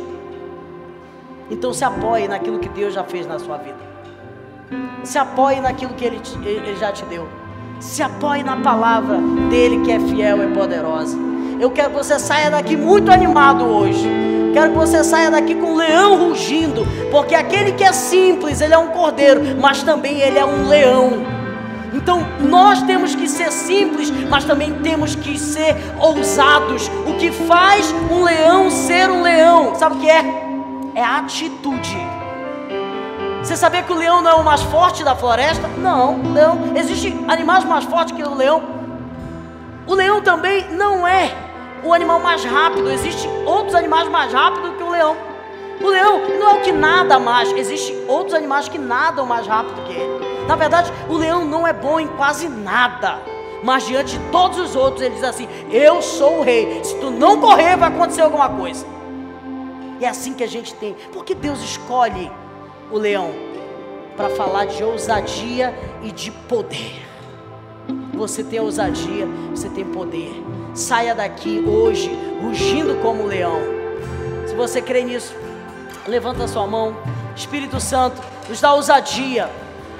Então 1.49 1.73
se 1.73 1.83
apoie 1.83 2.27
naquilo 2.27 2.59
que 2.59 2.69
Deus 2.69 2.93
já 2.93 3.03
fez 3.03 3.27
na 3.27 3.37
sua 3.37 3.57
vida. 3.57 3.90
Se 5.03 5.17
apoie 5.17 5.59
naquilo 5.59 5.93
que 5.93 6.05
Ele, 6.05 6.21
ele 6.43 6.75
já 6.75 6.91
te 6.91 7.03
deu. 7.05 7.27
Se 7.79 8.03
apoie 8.03 8.43
na 8.43 8.57
palavra 8.57 9.17
dele 9.49 9.81
que 9.83 9.91
é 9.91 9.99
fiel 9.99 10.43
e 10.43 10.53
poderosa. 10.53 11.17
Eu 11.59 11.71
quero 11.71 11.89
que 11.89 11.97
você 11.97 12.17
saia 12.19 12.49
daqui 12.49 12.75
muito 12.75 13.11
animado 13.11 13.63
hoje. 13.63 14.07
Quero 14.53 14.71
que 14.71 14.77
você 14.77 15.03
saia 15.03 15.31
daqui 15.31 15.55
com 15.55 15.73
o 15.73 15.75
leão 15.77 16.27
rugindo, 16.27 16.85
porque 17.09 17.33
aquele 17.33 17.71
que 17.71 17.83
é 17.83 17.93
simples, 17.93 18.59
ele 18.59 18.73
é 18.73 18.77
um 18.77 18.89
cordeiro, 18.89 19.41
mas 19.59 19.81
também 19.81 20.19
ele 20.19 20.37
é 20.37 20.45
um 20.45 20.67
leão. 20.67 21.23
Então 21.93 22.25
nós 22.39 22.81
temos 22.83 23.15
que 23.15 23.27
ser 23.27 23.51
simples, 23.51 24.11
mas 24.29 24.43
também 24.43 24.73
temos 24.79 25.15
que 25.15 25.37
ser 25.37 25.75
ousados. 25.99 26.89
O 27.07 27.13
que 27.17 27.31
faz 27.31 27.93
um 28.11 28.23
leão 28.23 28.69
ser 28.69 29.09
um 29.09 29.21
leão, 29.21 29.75
sabe 29.75 29.95
o 29.95 29.99
que 29.99 30.09
é? 30.09 30.23
É 30.95 31.03
atitude. 31.03 32.10
Você 33.43 33.57
sabia 33.57 33.81
que 33.81 33.91
o 33.91 33.95
leão 33.95 34.21
não 34.21 34.31
é 34.31 34.33
o 34.35 34.43
mais 34.43 34.61
forte 34.61 35.03
da 35.03 35.15
floresta? 35.15 35.67
Não, 35.67 36.15
não. 36.15 36.77
Existem 36.77 37.25
animais 37.27 37.65
mais 37.65 37.83
fortes 37.85 38.15
que 38.15 38.23
o 38.23 38.35
leão. 38.35 38.61
O 39.87 39.95
leão 39.95 40.21
também 40.21 40.69
não 40.71 41.07
é 41.07 41.33
o 41.83 41.91
animal 41.91 42.19
mais 42.19 42.43
rápido. 42.45 42.89
Existem 42.91 43.31
outros 43.45 43.73
animais 43.73 44.07
mais 44.09 44.31
rápidos 44.31 44.75
que 44.77 44.83
o 44.83 44.89
leão. 44.89 45.17
O 45.81 45.87
leão 45.87 46.21
não 46.39 46.51
é 46.51 46.53
o 46.53 46.61
que 46.61 46.71
nada 46.71 47.17
mais. 47.17 47.51
Existem 47.53 48.05
outros 48.07 48.35
animais 48.35 48.69
que 48.69 48.77
nadam 48.77 49.25
mais 49.25 49.47
rápido 49.47 49.83
que 49.85 49.93
ele. 49.93 50.45
Na 50.47 50.55
verdade, 50.55 50.93
o 51.09 51.17
leão 51.17 51.43
não 51.43 51.67
é 51.67 51.73
bom 51.73 51.99
em 51.99 52.07
quase 52.09 52.47
nada. 52.47 53.19
Mas 53.63 53.87
diante 53.87 54.19
de 54.19 54.31
todos 54.31 54.59
os 54.59 54.75
outros, 54.75 55.01
ele 55.01 55.15
diz 55.15 55.23
assim: 55.23 55.49
Eu 55.71 55.99
sou 56.03 56.39
o 56.39 56.43
rei. 56.43 56.83
Se 56.83 56.95
tu 56.99 57.09
não 57.09 57.41
correr, 57.41 57.75
vai 57.75 57.89
acontecer 57.89 58.21
alguma 58.21 58.49
coisa. 58.49 58.85
E 59.99 60.05
é 60.05 60.09
assim 60.09 60.33
que 60.33 60.43
a 60.43 60.47
gente 60.47 60.75
tem. 60.75 60.95
Porque 61.11 61.33
Deus 61.33 61.59
escolhe 61.59 62.31
o 62.91 62.97
leão 62.97 63.31
para 64.15 64.29
falar 64.29 64.65
de 64.65 64.83
ousadia 64.83 65.73
e 66.03 66.11
de 66.11 66.29
poder. 66.31 67.07
Você 68.13 68.43
tem 68.43 68.59
ousadia, 68.59 69.27
você 69.49 69.69
tem 69.69 69.85
poder. 69.85 70.43
Saia 70.75 71.15
daqui 71.15 71.63
hoje 71.65 72.11
rugindo 72.41 72.95
como 73.01 73.25
leão. 73.25 73.59
Se 74.47 74.53
você 74.53 74.81
crê 74.81 75.03
nisso, 75.03 75.33
levanta 76.07 76.47
sua 76.47 76.67
mão. 76.67 76.95
Espírito 77.35 77.79
Santo, 77.79 78.21
nos 78.47 78.59
dá 78.59 78.73
ousadia, 78.73 79.49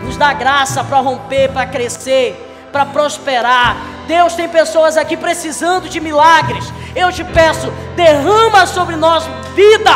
nos 0.02 0.18
dá 0.18 0.34
graça 0.34 0.84
para 0.84 1.00
romper, 1.00 1.52
para 1.52 1.66
crescer, 1.66 2.36
para 2.72 2.86
prosperar. 2.86 3.78
Deus 4.08 4.36
tem 4.36 4.50
pessoas 4.50 4.98
aqui 4.98 5.16
precisando 5.16 5.88
de 5.90 6.00
milagres. 6.00 6.66
Eu 6.96 7.12
te 7.12 7.24
peço, 7.24 7.72
derrama 7.96 8.66
sobre 8.66 8.96
nós 8.96 9.24
vida, 9.56 9.92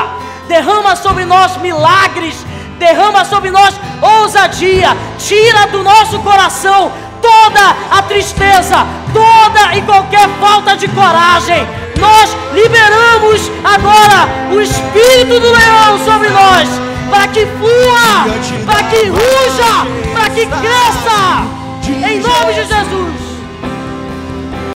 derrama 0.48 0.96
sobre 0.96 1.26
nós 1.26 1.58
milagres, 1.58 2.46
derrama 2.78 3.26
sobre 3.26 3.51
nós 3.51 3.73
ousadia, 4.01 4.95
tira 5.17 5.67
do 5.67 5.84
nosso 5.84 6.19
coração 6.19 6.91
toda 7.21 7.76
a 7.91 8.01
tristeza, 8.03 8.86
toda 9.13 9.76
e 9.76 9.82
qualquer 9.82 10.30
falta 10.39 10.76
de 10.78 10.88
coragem. 10.89 11.65
Nós 11.99 12.36
liberamos 12.53 13.49
agora 13.63 14.28
o 14.51 14.61
espírito 14.61 15.39
do 15.39 15.51
leão 15.51 16.05
sobre 16.05 16.30
nós, 16.30 16.69
para 17.09 17.28
que 17.28 17.45
flua, 17.45 18.26
para 18.65 18.84
que 18.84 19.05
ruja, 19.07 20.13
para 20.13 20.30
que 20.30 20.45
cresça, 20.45 22.07
em 22.07 22.19
nome 22.19 22.53
de 22.53 22.65
Jesus. 22.65 23.24